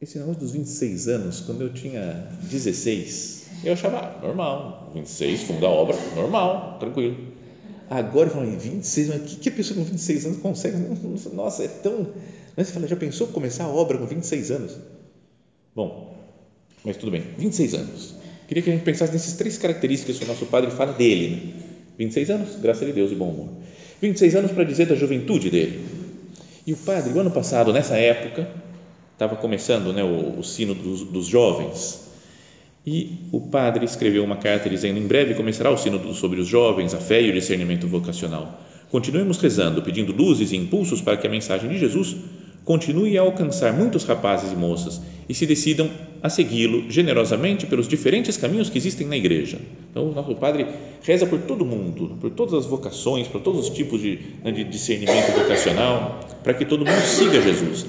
Esse 0.00 0.18
negócio 0.18 0.40
dos 0.40 0.50
26 0.52 1.08
anos, 1.08 1.40
quando 1.40 1.62
eu 1.62 1.72
tinha 1.72 2.28
16, 2.42 3.46
eu 3.64 3.72
achava 3.72 3.98
ah, 3.98 4.20
normal, 4.22 4.90
26, 4.94 5.42
fundo 5.44 5.64
a 5.64 5.70
obra, 5.70 5.96
normal, 6.14 6.78
tranquilo. 6.78 7.16
Agora 7.88 8.28
eu 8.28 8.32
falo, 8.32 8.50
26, 8.50 9.08
mas 9.08 9.20
o 9.20 9.24
que, 9.24 9.36
que 9.36 9.48
a 9.48 9.52
pessoa 9.52 9.78
com 9.78 9.84
26 9.84 10.26
anos 10.26 10.38
consegue? 10.38 10.76
Nossa, 11.32 11.64
é 11.64 11.68
tão. 11.68 12.08
Mas 12.56 12.68
você 12.68 12.74
fala, 12.74 12.88
já 12.88 12.96
pensou 12.96 13.28
começar 13.28 13.64
a 13.64 13.68
obra 13.68 13.98
com 13.98 14.06
26 14.06 14.50
anos? 14.50 14.78
Bom, 15.74 16.14
mas 16.84 16.96
tudo 16.96 17.12
bem, 17.12 17.22
26 17.38 17.74
anos. 17.74 18.14
Queria 18.48 18.62
que 18.62 18.70
a 18.70 18.72
gente 18.74 18.84
pensasse 18.84 19.12
nessas 19.12 19.34
três 19.34 19.56
características 19.56 20.18
que 20.18 20.24
o 20.24 20.28
nosso 20.28 20.46
padre 20.46 20.70
fala 20.70 20.92
dele. 20.92 21.36
Né? 21.36 21.52
26 21.98 22.30
anos, 22.30 22.56
graça 22.56 22.84
de 22.84 22.92
Deus 22.92 23.10
e 23.12 23.14
bom 23.14 23.30
humor. 23.30 23.48
26 24.00 24.34
anos 24.34 24.52
para 24.52 24.64
dizer 24.64 24.86
da 24.86 24.94
juventude 24.94 25.50
dele. 25.50 25.84
E 26.66 26.72
o 26.72 26.76
padre, 26.76 27.12
o 27.12 27.20
ano 27.20 27.30
passado, 27.30 27.72
nessa 27.72 27.96
época, 27.96 28.48
estava 29.14 29.36
começando 29.36 29.92
né, 29.92 30.02
o, 30.02 30.40
o 30.40 30.44
sino 30.44 30.74
dos, 30.74 31.02
dos, 31.04 31.26
jovens. 31.26 32.02
E 32.86 33.12
o 33.32 33.40
padre 33.40 33.84
escreveu 33.84 34.22
uma 34.22 34.36
carta 34.36 34.68
dizendo: 34.68 34.98
em 34.98 35.06
breve 35.06 35.34
começará 35.34 35.70
o 35.70 35.78
sino 35.78 36.14
sobre 36.14 36.40
os 36.40 36.46
jovens, 36.46 36.92
a 36.92 36.98
fé 36.98 37.22
e 37.22 37.30
o 37.30 37.32
discernimento 37.32 37.86
vocacional. 37.88 38.60
Continuemos 38.90 39.38
rezando, 39.38 39.82
pedindo 39.82 40.12
luzes 40.12 40.52
e 40.52 40.56
impulsos 40.56 41.00
para 41.00 41.16
que 41.16 41.26
a 41.26 41.30
mensagem 41.30 41.70
de 41.70 41.78
Jesus 41.78 42.16
continue 42.64 43.18
a 43.18 43.22
alcançar 43.22 43.72
muitos 43.72 44.04
rapazes 44.04 44.52
e 44.52 44.56
moças 44.56 45.00
e 45.28 45.34
se 45.34 45.46
decidam 45.46 45.90
a 46.22 46.30
segui-lo 46.30 46.90
generosamente 46.90 47.66
pelos 47.66 47.86
diferentes 47.86 48.36
caminhos 48.36 48.70
que 48.70 48.78
existem 48.78 49.06
na 49.06 49.16
igreja. 49.16 49.58
Então, 49.90 50.08
o 50.08 50.14
nosso 50.14 50.34
padre 50.36 50.66
reza 51.02 51.26
por 51.26 51.40
todo 51.40 51.64
mundo, 51.64 52.16
por 52.20 52.30
todas 52.30 52.54
as 52.54 52.66
vocações, 52.66 53.28
por 53.28 53.40
todos 53.40 53.68
os 53.68 53.74
tipos 53.74 54.00
de, 54.00 54.18
né, 54.42 54.50
de 54.50 54.64
discernimento 54.64 55.32
vocacional, 55.32 56.20
para 56.42 56.54
que 56.54 56.64
todo 56.64 56.84
mundo 56.84 57.02
siga 57.02 57.40
Jesus. 57.42 57.84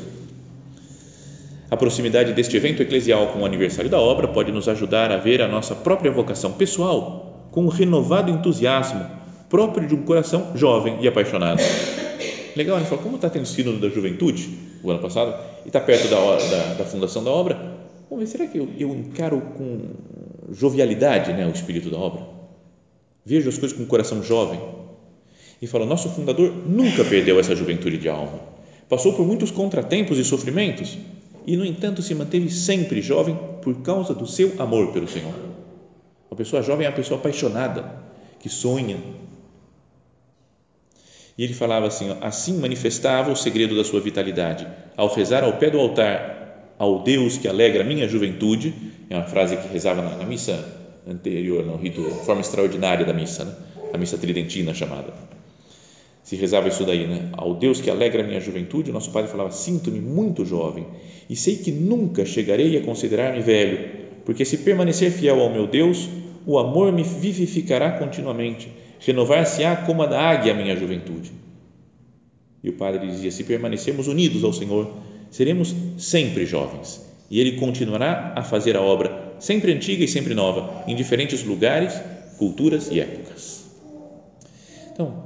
A 1.70 1.76
proximidade 1.76 2.34
deste 2.34 2.56
evento 2.56 2.84
eclesial 2.84 3.28
com 3.28 3.40
o 3.40 3.46
aniversário 3.46 3.90
da 3.90 4.00
obra 4.00 4.28
pode 4.28 4.52
nos 4.52 4.70
ajudar 4.70 5.12
a 5.12 5.18
ver 5.18 5.42
a 5.42 5.48
nossa 5.48 5.74
própria 5.74 6.12
vocação 6.12 6.52
pessoal 6.52 7.50
com 7.52 7.64
um 7.64 7.70
renovado 7.70 8.30
entusiasmo 8.30 9.04
próprio 9.50 9.88
de 9.88 9.96
um 9.96 10.04
coração 10.04 10.52
jovem 10.56 10.98
e 11.02 11.08
apaixonado. 11.08 11.62
Legal, 12.56 12.78
ele 12.78 12.86
falou, 12.86 13.04
como 13.04 13.16
está 13.16 13.30
tendo 13.30 13.48
sido 13.48 13.74
da 13.80 13.90
juventude, 13.90 14.50
o 14.84 14.92
ano 14.92 15.00
passado, 15.00 15.36
e 15.66 15.68
está 15.68 15.80
perto 15.80 16.08
da, 16.08 16.18
da, 16.18 16.74
da, 16.76 16.86
fundação 16.86 17.24
da 17.24 17.32
obra, 17.32 17.56
vamos 18.10 18.26
ver, 18.26 18.38
será 18.38 18.48
que 18.48 18.58
eu, 18.60 18.70
eu 18.78 18.90
encaro 18.90 19.42
com 19.58 19.80
jovialidade 20.52 21.34
né, 21.34 21.48
o 21.48 21.50
espírito 21.50 21.90
da 21.90 21.98
obra? 21.98 22.22
Vejo 23.26 23.50
as 23.50 23.58
coisas 23.58 23.76
com 23.76 23.84
o 23.84 23.88
coração 23.88 24.22
jovem. 24.22 24.60
E 25.62 25.66
falou, 25.66 25.88
nosso 25.88 26.10
fundador 26.10 26.54
nunca 26.68 27.04
perdeu 27.04 27.40
essa 27.40 27.56
juventude 27.56 27.98
de 27.98 28.08
alma. 28.08 28.40
Passou 28.88 29.14
por 29.14 29.26
muitos 29.26 29.50
contratempos 29.50 30.20
e 30.20 30.24
sofrimentos 30.24 30.98
e, 31.46 31.56
no 31.56 31.66
entanto, 31.66 32.02
se 32.02 32.16
manteve 32.16 32.50
sempre 32.50 33.02
jovem 33.02 33.38
por 33.62 33.82
causa 33.82 34.14
do 34.14 34.28
seu 34.28 34.54
amor 34.60 34.92
pelo 34.92 35.08
Senhor. 35.08 35.34
A 36.32 36.36
pessoa 36.36 36.62
jovem 36.62 36.86
é 36.86 36.90
uma 36.90 36.96
pessoa 36.96 37.20
apaixonada, 37.20 38.04
que 38.40 38.50
sonha, 38.50 38.98
e 41.38 41.44
ele 41.44 41.54
falava 41.54 41.88
assim: 41.88 42.16
assim 42.22 42.58
manifestava 42.58 43.32
o 43.32 43.36
segredo 43.36 43.76
da 43.76 43.84
sua 43.84 44.00
vitalidade, 44.00 44.68
ao 44.96 45.14
rezar 45.14 45.44
ao 45.44 45.58
pé 45.58 45.70
do 45.70 45.80
altar 45.80 46.36
ao 46.78 47.04
Deus 47.04 47.38
que 47.38 47.48
alegra 47.48 47.84
a 47.84 47.86
minha 47.86 48.08
juventude, 48.08 48.74
é 49.10 49.16
uma 49.16 49.24
frase 49.24 49.56
que 49.58 49.68
rezava 49.68 50.02
na, 50.02 50.18
na 50.18 50.26
missa 50.26 50.84
anterior, 51.08 51.66
no 51.66 51.78
rito, 51.78 52.02
forma 52.26 52.42
extraordinária 52.42 53.06
da 53.06 53.14
missa, 53.14 53.46
né? 53.46 53.56
a 53.94 53.98
missa 53.98 54.18
tridentina 54.18 54.74
chamada. 54.74 55.14
Se 56.26 56.36
rezava 56.36 56.68
isso 56.68 56.84
daí, 56.84 57.06
né? 57.06 57.30
Ao 57.34 57.54
Deus 57.54 57.80
que 57.80 57.88
alegra 57.88 58.24
a 58.24 58.26
minha 58.26 58.40
juventude, 58.40 58.90
o 58.90 58.94
nosso 58.94 59.12
padre 59.12 59.30
falava: 59.30 59.52
Sinto-me 59.52 60.00
muito 60.00 60.44
jovem 60.44 60.88
e 61.30 61.36
sei 61.36 61.58
que 61.58 61.72
nunca 61.72 62.26
chegarei 62.26 62.76
a 62.76 62.82
considerar-me 62.82 63.42
velho, 63.42 63.88
porque 64.26 64.44
se 64.44 64.58
permanecer 64.58 65.12
fiel 65.12 65.40
ao 65.40 65.54
meu 65.54 65.68
Deus, 65.68 66.10
o 66.44 66.58
amor 66.58 66.92
me 66.92 67.04
vivificará 67.04 67.92
continuamente 67.92 68.68
renovar-se-á 69.00 69.76
como 69.86 70.02
a 70.02 70.08
da 70.08 70.20
águia 70.20 70.54
a 70.54 70.56
minha 70.56 70.76
juventude. 70.76 71.32
E 72.64 72.70
o 72.70 72.74
padre 72.74 73.06
dizia: 73.06 73.30
se 73.30 73.44
permanecermos 73.44 74.08
unidos 74.08 74.44
ao 74.44 74.52
Senhor, 74.52 74.92
seremos 75.30 75.76
sempre 75.96 76.48
jovens, 76.48 77.06
e 77.30 77.40
Ele 77.40 77.60
continuará 77.60 78.34
a 78.36 78.42
fazer 78.42 78.76
a 78.76 78.82
obra, 78.82 79.36
sempre 79.40 79.72
antiga 79.72 80.04
e 80.04 80.08
sempre 80.08 80.34
nova, 80.34 80.86
em 80.88 80.96
diferentes 80.96 81.44
lugares, 81.44 81.94
culturas 82.40 82.90
e 82.90 83.00
épocas. 83.00 83.64
Então, 84.92 85.25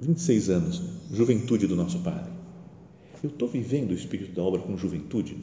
26 0.00 0.50
anos, 0.50 0.82
juventude 1.12 1.66
do 1.66 1.76
nosso 1.76 1.98
Padre. 2.00 2.32
Eu 3.22 3.30
estou 3.30 3.48
vivendo 3.48 3.90
o 3.90 3.94
espírito 3.94 4.32
da 4.32 4.42
obra 4.42 4.60
com 4.60 4.76
juventude, 4.76 5.36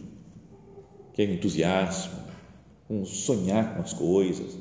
que 1.14 1.22
é 1.22 1.26
entusiasmo, 1.26 2.20
com 2.88 3.04
sonhar 3.06 3.76
com 3.76 3.82
as 3.82 3.94
coisas, 3.94 4.58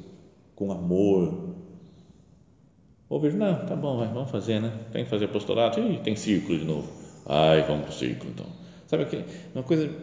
com 0.55 0.73
amor, 0.73 1.53
ou 3.13 3.21
vejo, 3.21 3.37
não, 3.37 3.67
tá 3.67 3.77
bom, 3.77 3.99
vai, 3.99 4.09
vamos 4.09 4.31
fazer, 4.31 4.59
né? 4.59 4.73
Tem 4.91 5.05
que 5.05 5.11
fazer 5.11 5.27
apostolado, 5.27 5.77
tem 6.03 6.17
círculo 6.17 6.59
de 6.59 6.65
novo. 6.65 6.91
Ai, 7.27 7.61
vamos 7.67 7.83
para 7.83 7.91
o 7.91 7.95
círculo 7.95 8.31
então. 8.31 8.47
Sabe 8.87 9.03
aquele, 9.03 9.27
uma 9.55 9.63
coisa 9.63 9.95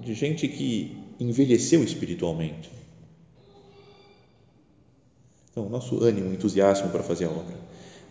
de 0.00 0.14
gente 0.14 0.48
que 0.48 0.98
envelheceu 1.20 1.84
espiritualmente. 1.84 2.68
Então, 5.48 5.68
nosso 5.68 6.02
ânimo, 6.02 6.34
entusiasmo 6.34 6.90
para 6.90 7.04
fazer 7.04 7.26
a 7.26 7.30
obra. 7.30 7.54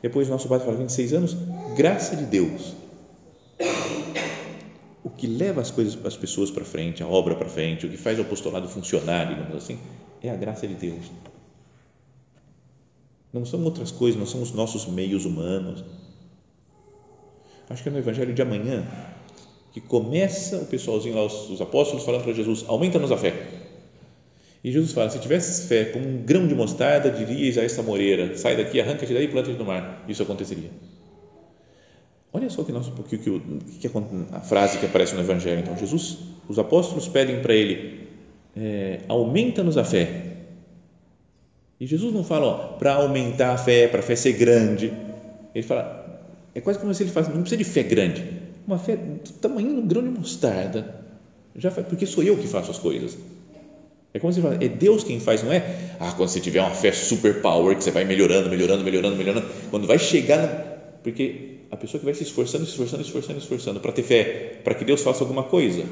Depois, 0.02 0.30
nosso 0.30 0.48
pai 0.48 0.60
fala, 0.60 0.78
26 0.78 1.14
anos, 1.14 1.38
graça 1.76 2.16
de 2.16 2.26
Deus. 2.26 2.74
O 5.04 5.10
que 5.10 5.28
leva 5.28 5.62
as 5.62 5.72
coisas, 5.72 5.98
as 6.06 6.16
pessoas 6.16 6.52
para 6.52 6.64
frente, 6.64 7.04
a 7.04 7.08
obra 7.08 7.36
para 7.36 7.50
frente, 7.50 7.86
o 7.86 7.90
que 7.90 7.98
faz 7.98 8.18
o 8.20 8.22
apostolado 8.22 8.68
funcionar, 8.68 9.28
digamos 9.28 9.56
assim, 9.56 9.80
é 10.22 10.30
a 10.30 10.36
graça 10.36 10.68
de 10.68 10.76
Deus 10.76 11.06
não 13.32 13.46
são 13.46 13.64
outras 13.64 13.92
coisas, 13.92 14.20
não 14.20 14.26
são 14.26 14.42
os 14.42 14.52
nossos 14.52 14.86
meios 14.88 15.26
humanos. 15.26 15.84
Acho 17.70 17.84
que 17.84 17.90
é 17.90 17.92
no 17.92 18.00
Evangelho 18.00 18.34
de 18.34 18.42
amanhã 18.42 18.86
que 19.72 19.80
começa 19.80 20.58
o 20.58 20.66
pessoalzinho 20.66 21.16
lá, 21.16 21.24
os, 21.24 21.50
os 21.50 21.62
apóstolos, 21.62 22.04
falando 22.04 22.24
para 22.24 22.34
Jesus: 22.34 22.66
aumenta-nos 22.68 23.12
a 23.12 23.18
fé. 23.18 23.59
E 24.70 24.72
Jesus 24.72 24.92
fala: 24.92 25.10
se 25.10 25.18
tivesses 25.18 25.68
fé 25.68 25.86
como 25.86 26.08
um 26.08 26.18
grão 26.18 26.48
de 26.48 26.54
mostarda, 26.54 27.10
dirias 27.10 27.58
a 27.58 27.64
essa 27.64 27.82
moreira: 27.82 28.38
sai 28.38 28.56
daqui, 28.56 28.80
arranca-te 28.80 29.12
daí 29.12 29.24
e 29.24 29.28
planta-te 29.28 29.58
no 29.58 29.66
mar. 29.66 30.06
Isso 30.08 30.22
aconteceria. 30.22 30.70
Olha 32.32 32.48
só 32.52 32.64
que, 32.64 32.72
nosso, 32.72 32.92
que, 32.92 33.18
que, 33.18 33.42
que, 33.80 33.90
a 34.32 34.40
frase 34.42 34.78
que 34.78 34.86
aparece 34.86 35.16
no 35.16 35.22
Evangelho. 35.22 35.62
Então, 35.62 35.76
Jesus, 35.76 36.20
os 36.48 36.60
apóstolos 36.60 37.08
pedem 37.08 37.42
para 37.42 37.56
ele: 37.56 38.10
é, 38.56 39.00
aumenta-nos 39.08 39.76
a 39.76 39.84
fé. 39.84 40.36
E 41.80 41.88
Jesus 41.88 42.14
não 42.14 42.24
fala 42.24 42.78
para 42.78 42.94
aumentar 42.94 43.54
a 43.54 43.58
fé, 43.58 43.88
para 43.88 44.02
a 44.02 44.04
fé 44.04 44.16
ser 44.16 44.34
grande. 44.34 44.94
Ele 45.56 45.66
fala, 45.66 46.30
é 46.54 46.62
quase 46.62 46.78
como 46.78 46.94
se 46.94 47.02
ele 47.02 47.10
falasse, 47.10 47.34
não 47.34 47.42
precisa 47.42 47.58
de 47.58 47.64
fé 47.64 47.82
grande, 47.82 48.24
uma 48.68 48.78
fé 48.78 48.96
do 48.96 49.32
tamanho 49.42 49.70
de 49.70 49.82
um 49.82 49.88
grão 49.88 50.04
de 50.04 50.10
mostarda. 50.10 51.04
Já 51.56 51.72
faz, 51.72 51.88
porque 51.88 52.06
sou 52.06 52.24
eu 52.24 52.38
que 52.38 52.46
faço 52.46 52.70
as 52.70 52.78
coisas. 52.78 53.18
É 54.14 54.20
como 54.20 54.34
se 54.34 54.42
fala, 54.42 54.56
é 54.56 54.68
Deus 54.68 55.04
quem 55.04 55.20
faz, 55.20 55.44
não 55.44 55.52
é? 55.52 55.64
Ah, 56.00 56.12
quando 56.18 56.30
você 56.30 56.40
tiver 56.40 56.62
uma 56.62 56.72
fé 56.72 56.92
super 56.92 57.42
power, 57.42 57.76
que 57.76 57.84
você 57.84 57.92
vai 57.92 58.06
melhorando, 58.06 58.50
melhorando, 58.50 58.84
melhorando, 58.84 59.16
melhorando, 59.16 59.48
quando 59.70 59.86
vai 59.86 60.00
chegar, 60.00 61.00
porque 61.04 61.60
a 61.70 61.78
pessoa 61.78 62.00
que 62.00 62.06
vai 62.06 62.14
se 62.16 62.24
esforçando, 62.24 62.64
esforçando, 62.64 63.04
esforçando, 63.04 63.40
esforçando 63.40 63.80
para 63.80 63.92
ter 63.92 64.04
fé, 64.04 64.60
para 64.64 64.74
que 64.74 64.84
Deus 64.84 65.02
faça 65.02 65.24
alguma 65.24 65.44
coisa, 65.44 65.86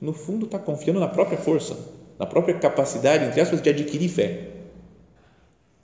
no 0.00 0.12
fundo 0.12 0.46
está 0.46 0.58
confiando 0.58 0.98
na 0.98 1.06
própria 1.06 1.38
força, 1.38 1.76
na 2.18 2.26
própria 2.26 2.54
capacidade, 2.54 3.26
entre 3.26 3.40
aspas, 3.40 3.62
de 3.62 3.70
adquirir 3.70 4.08
fé. 4.08 4.48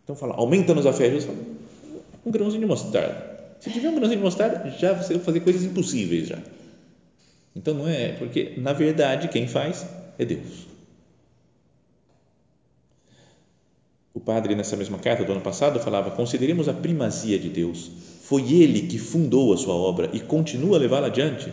Então 0.02 0.16
fala, 0.16 0.34
aumenta-nos 0.34 0.86
a 0.86 0.92
fé. 0.92 1.04
Jesus 1.04 1.24
fala, 1.26 1.38
um 2.24 2.30
grãozinho 2.30 2.60
de 2.60 2.66
mostarda. 2.66 3.38
Se 3.60 3.70
tiver 3.70 3.88
um 3.88 3.94
grãozinho 3.94 4.18
de 4.18 4.24
mostarda, 4.24 4.70
já 4.78 4.94
você 4.94 5.14
vai 5.14 5.22
fazer 5.22 5.40
coisas 5.40 5.64
impossíveis 5.64 6.28
já. 6.28 6.38
Então 7.54 7.74
não 7.74 7.88
é, 7.88 8.12
porque 8.12 8.54
na 8.56 8.72
verdade 8.72 9.28
quem 9.28 9.46
faz 9.46 9.86
é 10.18 10.24
Deus. 10.24 10.67
O 14.18 14.20
padre, 14.20 14.56
nessa 14.56 14.76
mesma 14.76 14.98
carta 14.98 15.22
do 15.22 15.30
ano 15.30 15.40
passado, 15.40 15.78
falava: 15.78 16.10
consideremos 16.10 16.68
a 16.68 16.72
primazia 16.72 17.38
de 17.38 17.48
Deus. 17.48 17.88
Foi 18.24 18.52
Ele 18.52 18.88
que 18.88 18.98
fundou 18.98 19.52
a 19.52 19.56
sua 19.56 19.76
obra 19.76 20.10
e 20.12 20.18
continua 20.18 20.76
a 20.76 20.80
levá-la 20.80 21.06
adiante. 21.06 21.48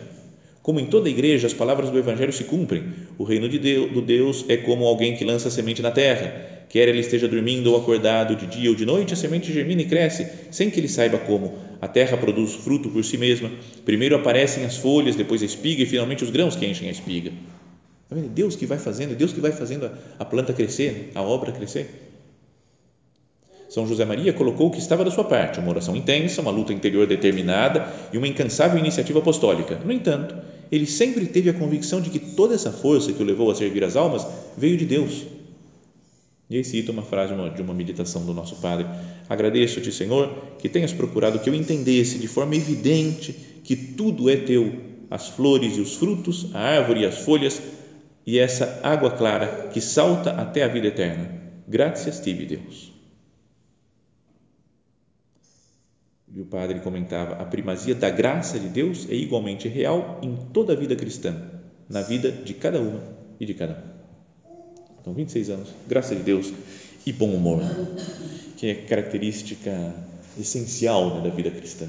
Como 0.64 0.80
em 0.80 0.86
toda 0.86 1.06
a 1.06 1.10
igreja, 1.12 1.46
as 1.46 1.52
palavras 1.52 1.90
do 1.90 1.96
Evangelho 1.96 2.32
se 2.32 2.42
cumprem. 2.42 2.82
O 3.16 3.22
reino 3.22 3.48
de 3.48 3.60
Deus, 3.60 3.92
do 3.92 4.02
Deus 4.02 4.44
é 4.48 4.56
como 4.56 4.84
alguém 4.84 5.14
que 5.14 5.24
lança 5.24 5.48
semente 5.48 5.80
na 5.80 5.92
terra. 5.92 6.66
Quer 6.68 6.88
ele 6.88 6.98
esteja 6.98 7.28
dormindo 7.28 7.70
ou 7.70 7.76
acordado, 7.76 8.34
de 8.34 8.48
dia 8.48 8.68
ou 8.68 8.74
de 8.74 8.84
noite, 8.84 9.14
a 9.14 9.16
semente 9.16 9.52
germina 9.52 9.82
e 9.82 9.86
cresce, 9.86 10.26
sem 10.50 10.68
que 10.68 10.80
ele 10.80 10.88
saiba 10.88 11.18
como. 11.18 11.56
A 11.80 11.86
terra 11.86 12.16
produz 12.16 12.52
fruto 12.52 12.90
por 12.90 13.04
si 13.04 13.16
mesma. 13.16 13.48
Primeiro 13.84 14.16
aparecem 14.16 14.64
as 14.64 14.76
folhas, 14.76 15.14
depois 15.14 15.40
a 15.40 15.46
espiga 15.46 15.84
e 15.84 15.86
finalmente 15.86 16.24
os 16.24 16.30
grãos 16.30 16.56
que 16.56 16.66
enchem 16.66 16.88
a 16.88 16.90
espiga. 16.90 17.30
É 18.10 18.16
Deus 18.22 18.56
que 18.56 18.66
vai 18.66 18.78
fazendo, 18.78 19.12
é 19.12 19.14
Deus 19.14 19.32
que 19.32 19.40
vai 19.40 19.52
fazendo 19.52 19.88
a 20.18 20.24
planta 20.24 20.52
crescer, 20.52 21.12
a 21.14 21.22
obra 21.22 21.52
crescer. 21.52 22.05
São 23.68 23.86
José 23.86 24.04
Maria 24.04 24.32
colocou 24.32 24.70
que 24.70 24.78
estava 24.78 25.04
da 25.04 25.10
sua 25.10 25.24
parte, 25.24 25.58
uma 25.58 25.70
oração 25.70 25.96
intensa, 25.96 26.40
uma 26.40 26.50
luta 26.50 26.72
interior 26.72 27.06
determinada 27.06 27.92
e 28.12 28.18
uma 28.18 28.28
incansável 28.28 28.78
iniciativa 28.78 29.18
apostólica. 29.18 29.80
No 29.84 29.92
entanto, 29.92 30.36
ele 30.70 30.86
sempre 30.86 31.26
teve 31.26 31.50
a 31.50 31.54
convicção 31.54 32.00
de 32.00 32.10
que 32.10 32.18
toda 32.18 32.54
essa 32.54 32.70
força 32.70 33.12
que 33.12 33.22
o 33.22 33.26
levou 33.26 33.50
a 33.50 33.54
servir 33.54 33.82
as 33.84 33.96
almas 33.96 34.26
veio 34.56 34.76
de 34.76 34.84
Deus. 34.84 35.26
E 36.48 36.56
aí 36.56 36.64
cita 36.64 36.92
uma 36.92 37.02
frase 37.02 37.34
de 37.56 37.62
uma 37.62 37.74
meditação 37.74 38.24
do 38.24 38.32
nosso 38.32 38.56
Padre: 38.56 38.86
Agradeço-te, 39.28 39.90
Senhor, 39.90 40.32
que 40.60 40.68
tenhas 40.68 40.92
procurado 40.92 41.40
que 41.40 41.50
eu 41.50 41.54
entendesse 41.54 42.18
de 42.18 42.28
forma 42.28 42.54
evidente 42.54 43.32
que 43.64 43.74
tudo 43.74 44.30
é 44.30 44.36
teu, 44.36 44.72
as 45.10 45.28
flores 45.28 45.76
e 45.76 45.80
os 45.80 45.96
frutos, 45.96 46.50
a 46.54 46.60
árvore 46.60 47.00
e 47.00 47.06
as 47.06 47.18
folhas, 47.18 47.60
e 48.24 48.38
essa 48.38 48.80
água 48.82 49.10
clara 49.10 49.70
que 49.72 49.80
salta 49.80 50.30
até 50.30 50.62
a 50.62 50.68
vida 50.68 50.86
eterna. 50.86 51.30
Graças 51.66 52.20
tibi, 52.20 52.46
Deus. 52.46 52.95
E 56.36 56.40
o 56.42 56.44
padre 56.44 56.80
comentava: 56.80 57.36
a 57.36 57.46
primazia 57.46 57.94
da 57.94 58.10
graça 58.10 58.58
de 58.58 58.68
Deus 58.68 59.08
é 59.08 59.14
igualmente 59.14 59.68
real 59.68 60.20
em 60.22 60.36
toda 60.52 60.74
a 60.74 60.76
vida 60.76 60.94
cristã, 60.94 61.34
na 61.88 62.02
vida 62.02 62.30
de 62.30 62.52
cada 62.52 62.78
uma 62.78 63.02
e 63.40 63.46
de 63.46 63.54
cada 63.54 63.72
um. 63.72 63.96
Então, 65.00 65.14
26 65.14 65.48
anos, 65.48 65.68
graça 65.88 66.14
de 66.14 66.22
Deus 66.22 66.52
e 67.06 67.12
bom 67.12 67.30
humor, 67.30 67.62
que 68.58 68.66
é 68.66 68.74
característica 68.74 69.94
essencial 70.38 71.16
né, 71.16 71.22
da 71.22 71.34
vida 71.34 71.50
cristã. 71.50 71.88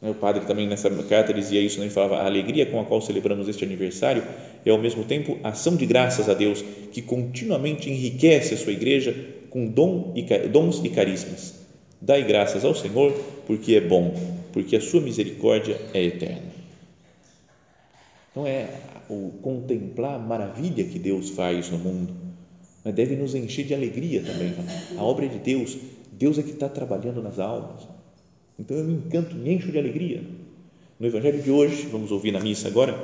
O 0.00 0.14
padre 0.14 0.44
também 0.44 0.66
nessa 0.66 0.90
carta 1.04 1.32
dizia 1.32 1.60
isso, 1.60 1.78
né? 1.78 1.84
ele 1.84 1.94
falava: 1.94 2.16
a 2.16 2.26
alegria 2.26 2.66
com 2.66 2.80
a 2.80 2.84
qual 2.84 3.00
celebramos 3.00 3.48
este 3.48 3.64
aniversário 3.64 4.24
é 4.66 4.70
ao 4.70 4.78
mesmo 4.78 5.04
tempo 5.04 5.38
ação 5.44 5.76
de 5.76 5.86
graças 5.86 6.28
a 6.28 6.34
Deus 6.34 6.64
que 6.90 7.00
continuamente 7.00 7.88
enriquece 7.88 8.54
a 8.54 8.56
sua 8.56 8.72
igreja 8.72 9.14
com 9.50 9.68
dom 9.68 10.12
e, 10.16 10.48
dons 10.48 10.82
e 10.82 10.88
carismas. 10.88 11.61
Dai 12.02 12.24
graças 12.24 12.64
ao 12.64 12.74
Senhor 12.74 13.12
porque 13.46 13.76
é 13.76 13.80
bom, 13.80 14.14
porque 14.52 14.76
a 14.76 14.80
sua 14.80 15.00
misericórdia 15.00 15.80
é 15.94 16.02
eterna. 16.02 16.52
Então 18.30 18.46
é 18.46 18.68
o 19.08 19.30
contemplar 19.40 20.16
a 20.16 20.18
maravilha 20.18 20.84
que 20.84 20.98
Deus 20.98 21.30
faz 21.30 21.70
no 21.70 21.78
mundo, 21.78 22.12
mas 22.84 22.94
deve 22.94 23.16
nos 23.16 23.34
encher 23.34 23.64
de 23.64 23.74
alegria 23.74 24.22
também. 24.22 24.52
A 24.98 25.02
obra 25.02 25.26
é 25.26 25.28
de 25.28 25.38
Deus, 25.38 25.78
Deus 26.12 26.38
é 26.38 26.42
que 26.42 26.50
está 26.50 26.68
trabalhando 26.68 27.22
nas 27.22 27.38
almas 27.38 27.86
então 28.58 28.76
eu 28.76 28.84
me 28.84 28.94
encanto, 28.94 29.34
me 29.34 29.52
encho 29.52 29.72
de 29.72 29.78
alegria. 29.78 30.22
No 30.98 31.06
Evangelho 31.06 31.42
de 31.42 31.50
hoje, 31.50 31.88
vamos 31.90 32.12
ouvir 32.12 32.30
na 32.30 32.38
missa 32.38 32.68
agora, 32.68 32.96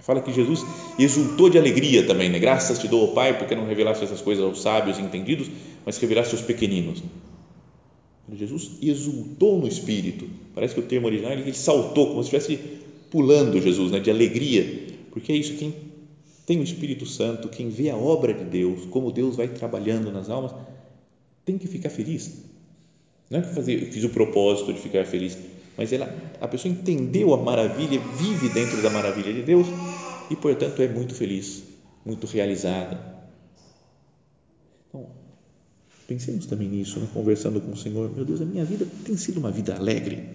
fala 0.00 0.20
que 0.20 0.32
Jesus 0.32 0.64
exultou 0.98 1.48
de 1.48 1.56
alegria 1.56 2.04
também, 2.04 2.28
né? 2.28 2.38
Graças 2.38 2.80
te 2.80 2.88
dou, 2.88 3.08
Pai, 3.14 3.38
porque 3.38 3.54
não 3.54 3.66
revelaste 3.66 4.04
essas 4.04 4.20
coisas 4.20 4.44
aos 4.44 4.60
sábios 4.60 4.98
e 4.98 5.02
entendidos, 5.02 5.48
mas 5.86 5.98
revelaste 5.98 6.34
aos 6.34 6.42
pequeninos. 6.44 7.02
Jesus 8.34 8.72
exultou 8.80 9.58
no 9.58 9.66
espírito. 9.66 10.28
Parece 10.54 10.74
que 10.74 10.80
o 10.80 10.84
termo 10.84 11.06
original 11.06 11.32
ele 11.32 11.52
saltou, 11.52 12.08
como 12.08 12.22
se 12.22 12.34
estivesse 12.34 12.62
pulando 13.10 13.60
Jesus, 13.60 13.90
né? 13.90 14.00
De 14.00 14.10
alegria, 14.10 14.86
porque 15.10 15.32
é 15.32 15.36
isso 15.36 15.54
quem 15.54 15.74
tem 16.46 16.58
o 16.58 16.64
Espírito 16.64 17.06
Santo, 17.06 17.48
quem 17.48 17.68
vê 17.68 17.88
a 17.90 17.96
obra 17.96 18.34
de 18.34 18.44
Deus, 18.44 18.84
como 18.86 19.12
Deus 19.12 19.36
vai 19.36 19.48
trabalhando 19.48 20.10
nas 20.10 20.28
almas, 20.28 20.52
tem 21.44 21.56
que 21.56 21.68
ficar 21.68 21.90
feliz 21.90 22.32
não 23.32 23.38
é 23.38 23.42
que 23.42 23.54
fazer, 23.54 23.90
fiz 23.90 24.04
o 24.04 24.10
propósito 24.10 24.74
de 24.74 24.78
ficar 24.78 25.06
feliz, 25.06 25.38
mas 25.74 25.90
ela, 25.90 26.14
a 26.38 26.46
pessoa 26.46 26.70
entendeu 26.70 27.32
a 27.32 27.38
maravilha, 27.38 27.98
vive 28.18 28.50
dentro 28.50 28.82
da 28.82 28.90
maravilha 28.90 29.32
de 29.32 29.40
Deus 29.40 29.66
e, 30.30 30.36
portanto, 30.36 30.82
é 30.82 30.86
muito 30.86 31.14
feliz, 31.14 31.62
muito 32.04 32.26
realizada. 32.26 33.00
Então, 34.86 35.06
pensemos 36.12 36.46
também 36.46 36.68
nisso, 36.68 37.00
né? 37.00 37.06
conversando 37.12 37.60
com 37.60 37.72
o 37.72 37.76
Senhor. 37.76 38.10
Meu 38.14 38.24
Deus, 38.24 38.42
a 38.42 38.44
minha 38.44 38.64
vida 38.64 38.86
tem 39.04 39.16
sido 39.16 39.38
uma 39.38 39.50
vida 39.50 39.74
alegre. 39.74 40.28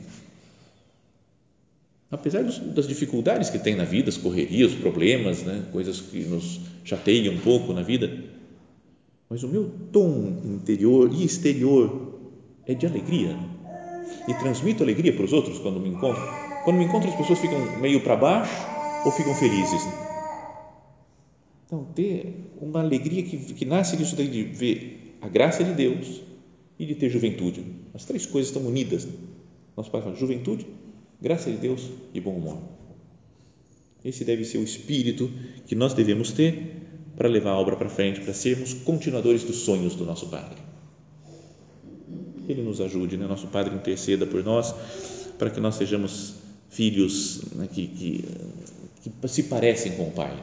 Apesar 2.09 2.43
dos, 2.43 2.57
das 2.57 2.87
dificuldades 2.87 3.49
que 3.49 3.59
tem 3.59 3.75
na 3.75 3.83
vida, 3.83 4.09
as 4.09 4.17
correrias, 4.17 4.71
os 4.71 4.79
problemas, 4.79 5.43
né? 5.43 5.65
coisas 5.71 6.01
que 6.01 6.19
nos 6.23 6.61
chateiam 6.83 7.35
um 7.35 7.39
pouco 7.39 7.73
na 7.73 7.83
vida, 7.83 8.11
mas 9.29 9.43
o 9.43 9.47
meu 9.47 9.69
tom 9.91 10.41
interior 10.45 11.11
e 11.13 11.23
exterior 11.23 12.17
é 12.65 12.73
de 12.73 12.87
alegria. 12.87 13.37
E 14.27 14.33
transmito 14.33 14.83
alegria 14.83 15.13
para 15.13 15.25
os 15.25 15.33
outros 15.33 15.59
quando 15.59 15.79
me 15.79 15.89
encontro. 15.89 16.21
Quando 16.63 16.77
me 16.77 16.85
encontro, 16.85 17.09
as 17.09 17.15
pessoas 17.15 17.39
ficam 17.39 17.79
meio 17.79 18.01
para 18.01 18.15
baixo 18.15 18.51
ou 19.05 19.11
ficam 19.11 19.35
felizes. 19.35 19.81
Então, 21.65 21.83
ter 21.93 22.51
uma 22.59 22.79
alegria 22.79 23.21
que, 23.23 23.37
que 23.53 23.65
nasce 23.65 23.95
disso 23.97 24.15
daí, 24.15 24.27
de 24.27 24.43
ver 24.43 25.07
a 25.21 25.27
graça 25.27 25.63
de 25.63 25.73
Deus 25.73 26.21
e 26.80 26.86
de 26.86 26.95
ter 26.95 27.10
juventude. 27.10 27.65
As 27.93 28.06
três 28.06 28.25
coisas 28.25 28.49
estão 28.49 28.67
unidas. 28.67 29.08
Nosso 29.75 29.91
Pai 29.91 30.01
fala: 30.01 30.15
juventude, 30.15 30.65
graça 31.21 31.51
de 31.51 31.58
Deus 31.58 31.89
e 32.13 32.21
bom 32.21 32.36
humor. 32.36 32.60
Esse 34.03 34.23
deve 34.23 34.45
ser 34.45 34.60
o 34.60 34.63
espírito 34.63 35.30
que 35.65 35.75
nós 35.75 35.93
devemos 35.93 36.32
ter 36.32 36.88
para 37.15 37.27
levar 37.27 37.51
a 37.51 37.60
obra 37.60 37.75
para 37.75 37.89
frente, 37.89 38.21
para 38.21 38.34
sermos 38.34 38.73
continuadores 38.73 39.43
dos 39.43 39.58
sonhos 39.58 39.95
do 39.95 40.06
nosso 40.06 40.27
Padre. 40.27 40.58
Ele 42.47 42.62
nos 42.62 42.80
ajude, 42.80 43.17
né? 43.17 43.27
nosso 43.27 43.47
Padre 43.47 43.75
interceda 43.75 44.25
por 44.25 44.43
nós, 44.43 44.73
para 45.38 45.49
que 45.49 45.60
nós 45.60 45.75
sejamos 45.75 46.36
filhos 46.69 47.41
né, 47.53 47.67
que, 47.67 47.88
que, 47.88 48.25
que 49.01 49.27
se 49.27 49.43
parecem 49.43 49.93
com 49.93 50.08
o 50.08 50.12
Pai. 50.12 50.38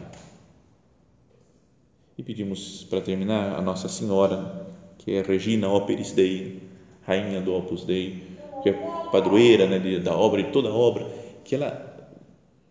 E 2.19 2.23
pedimos, 2.23 2.85
para 2.91 3.01
terminar, 3.01 3.57
a 3.59 3.63
Nossa 3.63 3.89
Senhora, 3.89 4.64
que 4.99 5.13
é 5.13 5.23
Regina 5.23 5.69
Operis 5.69 6.13
Dei, 6.13 6.63
Rainha 7.03 7.41
do 7.41 7.55
Opus 7.55 7.85
Dei, 7.85 8.23
que 8.63 8.71
é 8.71 8.73
padroeira 9.13 9.67
né, 9.67 9.79
de, 9.79 10.01
da 10.01 10.17
obra, 10.17 10.43
de 10.43 10.51
toda 10.51 10.69
a 10.69 10.75
obra, 10.75 11.07
que 11.45 11.55
ela 11.55 11.93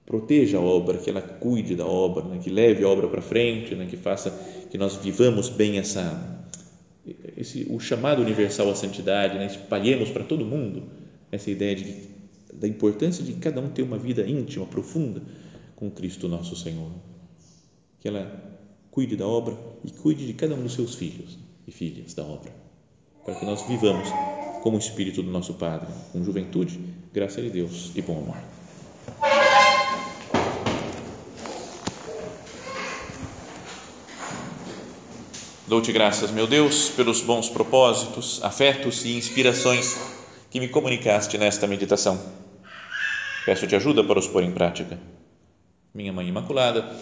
proteja 0.05 0.57
a 0.57 0.61
obra, 0.61 0.97
que 0.97 1.09
ela 1.09 1.21
cuide 1.21 1.75
da 1.75 1.85
obra, 1.85 2.23
né, 2.25 2.39
que 2.43 2.49
leve 2.49 2.83
a 2.83 2.87
obra 2.87 3.07
para 3.07 3.21
frente, 3.21 3.75
né, 3.75 3.87
que 3.89 3.97
faça 3.97 4.31
que 4.69 4.77
nós 4.77 4.95
vivamos 4.95 5.49
bem 5.49 5.77
essa 5.77 6.33
esse, 7.35 7.67
o 7.69 7.79
chamado 7.79 8.21
universal 8.21 8.69
à 8.69 8.75
santidade, 8.75 9.37
né? 9.37 9.45
espalhemos 9.47 10.09
para 10.09 10.23
todo 10.23 10.45
mundo 10.45 10.83
essa 11.31 11.51
ideia 11.51 11.75
de, 11.75 12.03
da 12.53 12.67
importância 12.67 13.23
de 13.23 13.33
cada 13.33 13.59
um 13.59 13.69
ter 13.69 13.81
uma 13.81 13.97
vida 13.97 14.25
íntima, 14.27 14.65
profunda 14.65 15.21
com 15.75 15.91
Cristo 15.91 16.29
nosso 16.29 16.55
Senhor. 16.55 16.91
Que 17.99 18.07
ela 18.07 18.61
cuide 18.89 19.15
da 19.15 19.27
obra 19.27 19.57
e 19.83 19.91
cuide 19.91 20.25
de 20.25 20.33
cada 20.33 20.55
um 20.55 20.63
dos 20.63 20.73
seus 20.73 20.95
filhos 20.95 21.37
e 21.67 21.71
filhas 21.71 22.13
da 22.13 22.23
obra, 22.23 22.51
para 23.25 23.35
que 23.35 23.45
nós 23.45 23.61
vivamos 23.67 24.07
como 24.61 24.77
o 24.77 24.79
Espírito 24.79 25.21
do 25.21 25.29
nosso 25.29 25.55
Padre, 25.55 25.87
com 26.11 26.23
juventude, 26.23 26.79
graça 27.13 27.41
de 27.41 27.49
Deus 27.49 27.91
e 27.95 28.01
bom 28.01 28.17
amor. 28.17 28.37
Dou-te 35.67 35.91
graças, 35.91 36.29
meu 36.29 36.45
Deus, 36.45 36.89
pelos 36.89 37.21
bons 37.21 37.49
propósitos, 37.49 38.43
afetos 38.43 39.05
e 39.05 39.17
inspirações 39.17 39.97
que 40.51 40.59
me 40.59 40.67
comunicaste 40.67 41.37
nesta 41.37 41.65
meditação. 41.65 42.19
Peço-te 43.45 43.75
ajuda 43.75 44.03
para 44.03 44.19
os 44.19 44.27
pôr 44.27 44.43
em 44.43 44.51
prática. 44.51 44.99
Minha 45.93 46.13
Mãe 46.13 46.27
Imaculada, 46.27 46.95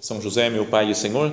São 0.00 0.20
José, 0.20 0.48
meu 0.48 0.66
Pai 0.66 0.90
e 0.90 0.94
Senhor, 0.94 1.32